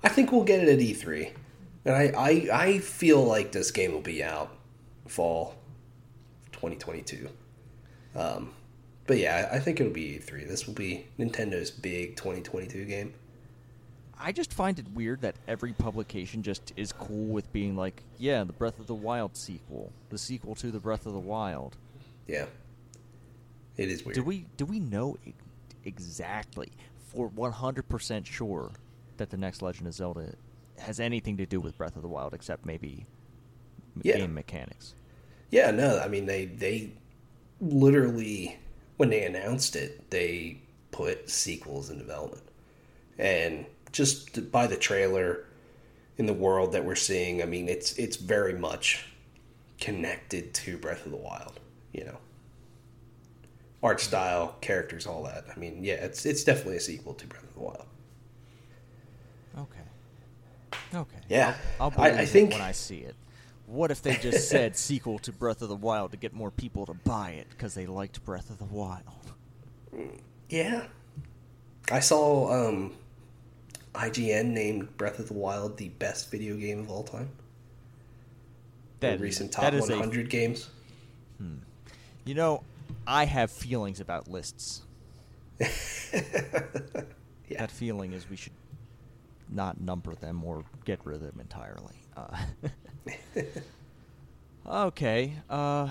[0.04, 1.32] I think we'll get it at E3.
[1.86, 4.56] And I, I, I feel like this game will be out
[5.08, 5.56] fall
[6.54, 7.30] 2022.
[8.16, 8.52] Um,
[9.08, 10.48] but yeah, I think it'll be E3.
[10.48, 13.14] This will be Nintendo's big 2022 game.
[14.20, 18.44] I just find it weird that every publication just is cool with being like, yeah,
[18.44, 21.78] the Breath of the Wild sequel, the sequel to the Breath of the Wild.
[22.28, 22.46] Yeah.
[23.78, 24.16] It is weird.
[24.16, 25.18] Do we do we know
[25.86, 26.72] exactly
[27.14, 28.72] for 100% sure
[29.18, 30.34] that the next Legend of Zelda
[30.80, 33.06] has anything to do with Breath of the Wild except maybe
[34.02, 34.18] Yeah.
[34.18, 34.96] game mechanics?
[35.52, 36.92] Yeah, no, I mean they they
[37.62, 38.58] literally
[38.98, 40.58] when they announced it, they
[40.92, 42.44] put sequels in development.
[43.18, 45.46] And just by the trailer
[46.18, 49.06] in the world that we're seeing, I mean it's it's very much
[49.80, 51.60] connected to Breath of the Wild,
[51.94, 52.18] you know.
[53.84, 55.46] Art style, characters, all that.
[55.56, 57.86] I mean, yeah, it's it's definitely a sequel to Breath of the Wild.
[59.58, 60.96] Okay.
[60.96, 61.18] Okay.
[61.30, 61.56] Yeah.
[61.80, 63.16] I'll, I'll I- I believe it think- when I see it.
[63.68, 66.86] What if they just said sequel to Breath of the Wild to get more people
[66.88, 69.04] to buy it because they liked Breath of the Wild?
[70.50, 70.88] Yeah.
[71.92, 72.96] I saw um,
[73.94, 77.30] IGN named Breath of the Wild the best video game of all time.
[79.02, 80.70] That the recent that top a 100 games.
[82.26, 82.64] You know,
[83.06, 84.82] I have feelings about lists.
[87.50, 87.60] Yeah.
[87.62, 88.54] That feeling is we should
[89.50, 91.96] not number them or get rid of them entirely.
[92.18, 92.38] Uh,
[94.88, 95.90] okay, uh,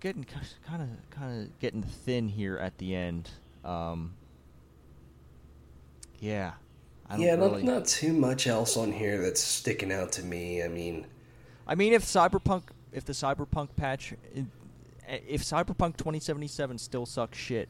[0.00, 3.30] getting kind of kind of getting thin here at the end.
[3.64, 4.14] Um,
[6.18, 6.52] yeah,
[7.08, 7.62] I don't yeah, really.
[7.62, 10.62] not, not too much else on here that's sticking out to me.
[10.62, 11.06] I mean,
[11.66, 14.14] I mean, if Cyberpunk, if the Cyberpunk patch,
[15.08, 17.68] if Cyberpunk 2077 still sucks shit,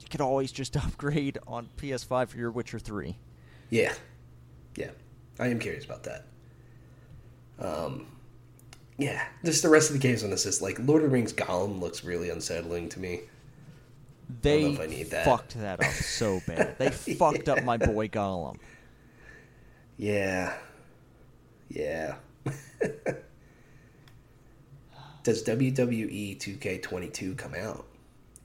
[0.00, 3.16] you could always just upgrade on PS5 for your Witcher 3.
[3.70, 3.92] yeah.
[4.76, 4.90] Yeah.
[5.38, 6.26] I am curious about that.
[7.60, 8.06] Um,
[8.98, 11.32] yeah, just the rest of the games on this is like Lord of the Rings
[11.32, 13.20] Gollum looks really unsettling to me.
[14.42, 15.24] They I need that.
[15.24, 16.76] fucked that up so bad.
[16.78, 18.58] They fucked up my boy Gollum.
[19.96, 20.54] Yeah.
[21.68, 22.16] Yeah.
[25.22, 27.86] Does WWE 2K22 come out?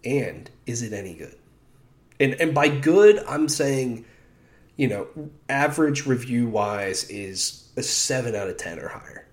[0.04, 1.36] And is it any good?
[2.20, 4.06] And and by good, I'm saying,
[4.78, 5.08] you know,
[5.50, 9.28] average review wise is a 7 out of 10 or higher.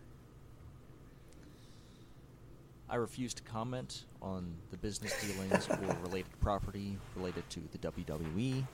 [2.89, 8.67] I refuse to comment on the business dealings or related property related to the WWE.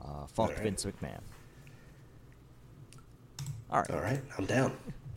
[0.00, 0.62] Uh, fuck Alright.
[0.62, 1.20] Vince McMahon.
[3.70, 3.90] All right.
[3.90, 4.72] All right, I'm down.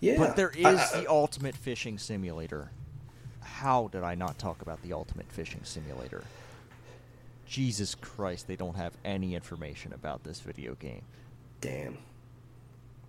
[0.00, 0.16] yeah.
[0.16, 2.70] But there is I- I- the Ultimate Fishing Simulator.
[3.42, 6.24] How did I not talk about the Ultimate Fishing Simulator?
[7.54, 11.02] Jesus Christ, they don't have any information about this video game.
[11.60, 11.98] damn.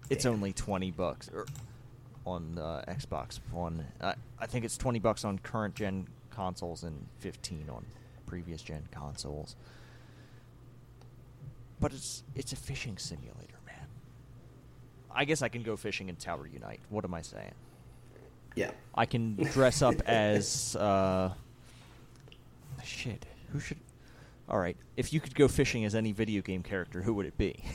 [0.07, 0.33] It's Damn.
[0.33, 1.47] only 20 bucks er,
[2.27, 3.87] on uh, Xbox One.
[3.99, 7.87] I, I think it's 20 bucks on current gen consoles and 15 on
[8.27, 9.55] previous gen consoles.
[11.79, 13.87] But it's it's a fishing simulator, man.
[15.09, 16.81] I guess I can go fishing in Tower Unite.
[16.89, 17.55] What am I saying?
[18.55, 18.69] Yeah.
[18.93, 21.33] I can dress up as uh
[22.83, 23.25] shit.
[23.51, 23.79] Who should
[24.47, 24.77] All right.
[24.95, 27.63] If you could go fishing as any video game character, who would it be?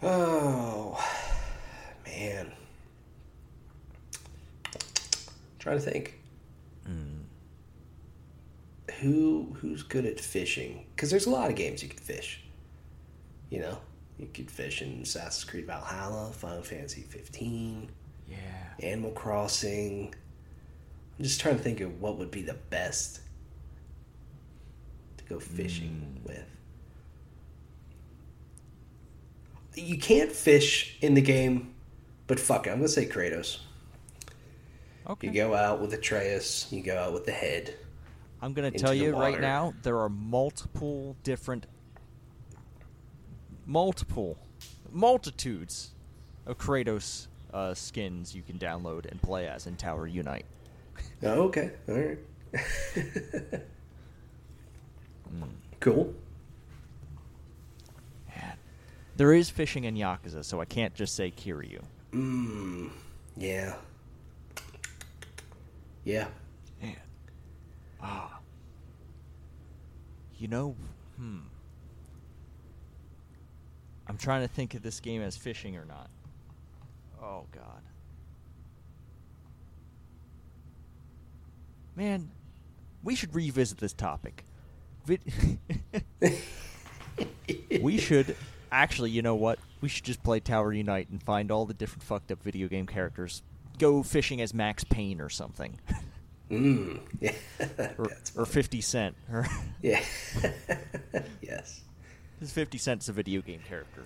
[0.00, 0.96] Oh,
[2.06, 2.52] man.
[5.58, 6.20] trying to think.
[6.86, 7.22] Hmm.
[9.00, 10.86] Who who's good at fishing?
[10.94, 12.42] Because there's a lot of games you can fish.
[13.50, 13.78] You know,
[14.18, 17.90] you could fish in Assassin's Creed Valhalla, Final Fantasy 15,
[18.28, 18.36] yeah.
[18.80, 20.14] Animal Crossing.
[21.18, 23.20] I'm just trying to think of what would be the best
[25.28, 26.44] go fishing with.
[29.74, 31.74] You can't fish in the game,
[32.26, 33.58] but fuck it, I'm gonna say Kratos.
[35.08, 35.28] Okay.
[35.28, 37.74] You go out with Atreus, you go out with the head.
[38.40, 41.66] I'm going to tell you right now, there are multiple different,
[43.66, 44.38] multiple,
[44.92, 45.90] multitudes
[46.46, 50.44] of Kratos uh, skins you can download and play as in Tower Unite.
[51.22, 52.18] Oh, okay, all right.
[55.80, 56.14] Cool.
[58.28, 58.56] Man.
[59.16, 61.82] There is fishing in Yakuza, so I can't just say Kiryu.
[62.12, 62.90] Mmm.
[63.36, 63.74] Yeah.
[66.04, 66.28] Yeah.
[66.82, 66.96] Man.
[68.00, 68.38] Ah.
[70.38, 70.74] You know,
[71.16, 71.38] hmm.
[74.06, 76.08] I'm trying to think of this game as fishing or not.
[77.22, 77.82] Oh god.
[81.94, 82.30] Man,
[83.02, 84.44] we should revisit this topic.
[85.08, 85.58] Vid-
[87.82, 88.36] we should
[88.70, 89.58] actually, you know what?
[89.80, 92.86] We should just play Tower Unite and find all the different fucked up video game
[92.86, 93.42] characters.
[93.78, 95.78] Go fishing as Max Payne or something.
[96.50, 97.00] Mmm.
[97.20, 97.32] Yeah.
[97.98, 99.16] or, or 50 Cent.
[99.32, 99.46] Or
[99.82, 100.02] Yeah.
[101.40, 101.80] yes.
[102.38, 104.04] Because 50 Cent's a video game character.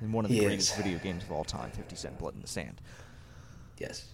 [0.00, 2.42] And one of the He greatest video games of all time, 50 Cent Blood in
[2.42, 2.80] the Sand.
[3.78, 4.06] Yes.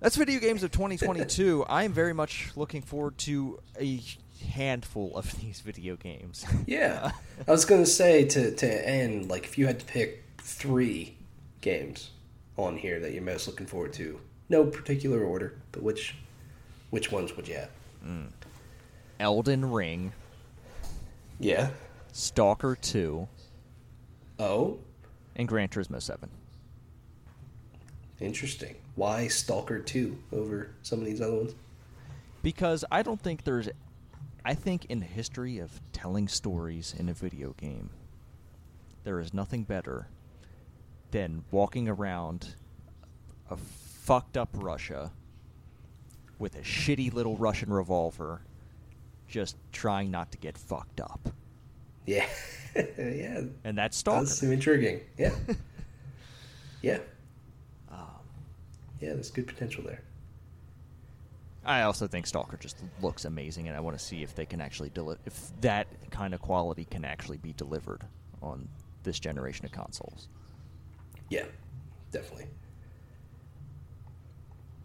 [0.00, 1.64] That's Video Games of 2022.
[1.68, 4.00] I am very much looking forward to a
[4.40, 6.44] handful of these video games.
[6.66, 7.00] Yeah.
[7.04, 7.10] Uh,
[7.46, 11.16] I was gonna say to to end like if you had to pick three
[11.60, 12.10] games
[12.56, 16.14] on here that you're most looking forward to, no particular order, but which
[16.90, 17.70] which ones would you have?
[18.06, 18.30] Mm.
[19.20, 20.12] Elden Ring,
[21.40, 21.70] Yeah.
[22.12, 23.28] Stalker 2,
[24.38, 24.78] Oh,
[25.36, 26.28] and Gran Turismo 7.
[28.20, 28.76] interesting.
[28.96, 31.54] Why Stalker Two over some of these other ones?
[32.42, 33.68] Because I don't think there's.
[34.48, 37.90] I think in the history of telling stories in a video game,
[39.04, 40.08] there is nothing better
[41.10, 42.54] than walking around
[43.50, 45.12] a fucked up Russia
[46.38, 48.40] with a shitty little Russian revolver,
[49.28, 51.28] just trying not to get fucked up.
[52.06, 52.26] Yeah.
[52.74, 53.42] yeah.
[53.64, 54.24] And that's Stalker.
[54.24, 55.00] That's intriguing.
[55.18, 55.34] Yeah.
[56.80, 57.00] yeah.
[57.92, 57.98] Um,
[58.98, 60.00] Yeah, there's good potential there.
[61.68, 64.58] I also think Stalker just looks amazing, and I want to see if they can
[64.58, 68.04] actually deliver, if that kind of quality can actually be delivered
[68.40, 68.66] on
[69.02, 70.28] this generation of consoles.
[71.28, 71.44] Yeah,
[72.10, 72.46] definitely.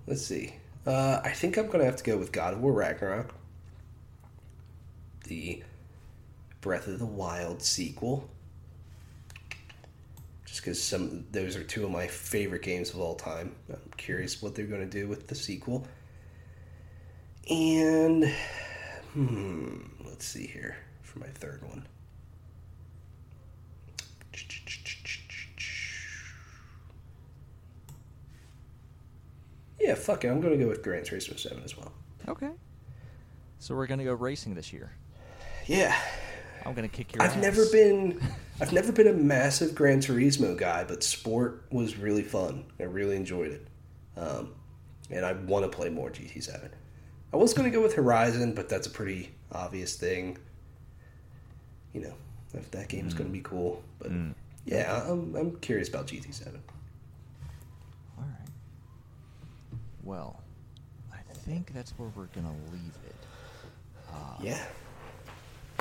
[0.08, 0.56] Let's see.
[0.86, 3.34] Uh, I think I'm gonna have to go with God of War Ragnarok,
[5.24, 5.64] the
[6.60, 8.30] Breath of the Wild sequel.
[10.44, 13.56] Just because some those are two of my favorite games of all time.
[13.70, 15.88] I'm curious what they're gonna do with the sequel.
[17.50, 18.34] And
[19.14, 21.86] hmm, let's see here for my third one.
[29.80, 30.30] Yeah, fuck it.
[30.30, 31.92] I'm going to go with Gran Turismo 07 as well.
[32.28, 32.52] Okay.
[33.60, 34.92] So we're going to go racing this year.
[35.66, 35.96] Yeah.
[36.66, 37.42] I'm going to kick your I've ass.
[37.42, 38.22] never been
[38.62, 42.64] I've never been a massive Gran Turismo guy, but sport was really fun.
[42.80, 43.68] I really enjoyed it.
[44.16, 44.54] Um,
[45.10, 46.70] and I want to play more GT7.
[47.34, 50.38] I was going to go with Horizon, but that's a pretty obvious thing.
[51.94, 52.14] You know,
[52.54, 53.84] if that game game's going to be cool.
[54.00, 54.34] But Mm.
[54.66, 56.48] yeah, I'm, I'm curious about GT7.
[58.18, 58.50] All right.
[60.04, 60.42] Well,
[61.12, 63.16] I think that's where we're gonna leave it.
[64.12, 64.64] Uh, Yeah.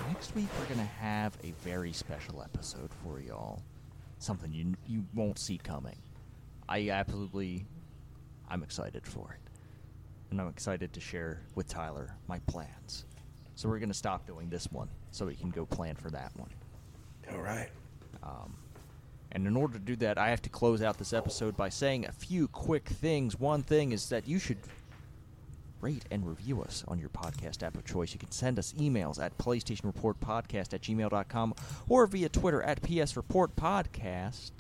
[0.09, 3.63] Next week we're gonna have a very special episode for y'all.
[4.19, 5.97] Something you you won't see coming.
[6.69, 7.67] I absolutely,
[8.49, 9.42] I'm excited for it,
[10.33, 13.05] and I'm excited to share with Tyler my plans.
[13.55, 16.49] So we're gonna stop doing this one so we can go plan for that one.
[17.31, 17.69] All right.
[18.23, 18.55] Um,
[19.33, 22.07] and in order to do that, I have to close out this episode by saying
[22.07, 23.39] a few quick things.
[23.39, 24.59] One thing is that you should
[25.83, 28.15] rate and review us on your podcast app of choice.
[28.15, 31.55] You can send us emails at PlayStationReportPodcast at gmail.com
[31.89, 34.53] or via Twitter at PSReportPodcast.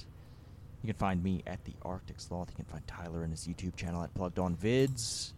[0.83, 2.51] You can find me at the Arctic Sloth.
[2.51, 5.33] You can find Tyler and his YouTube channel at Plugged On Vids.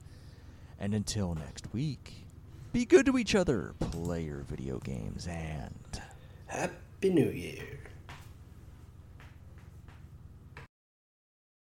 [0.81, 2.25] And until next week,
[2.73, 6.03] be good to each other, play your video games, and
[6.47, 7.79] Happy New Year.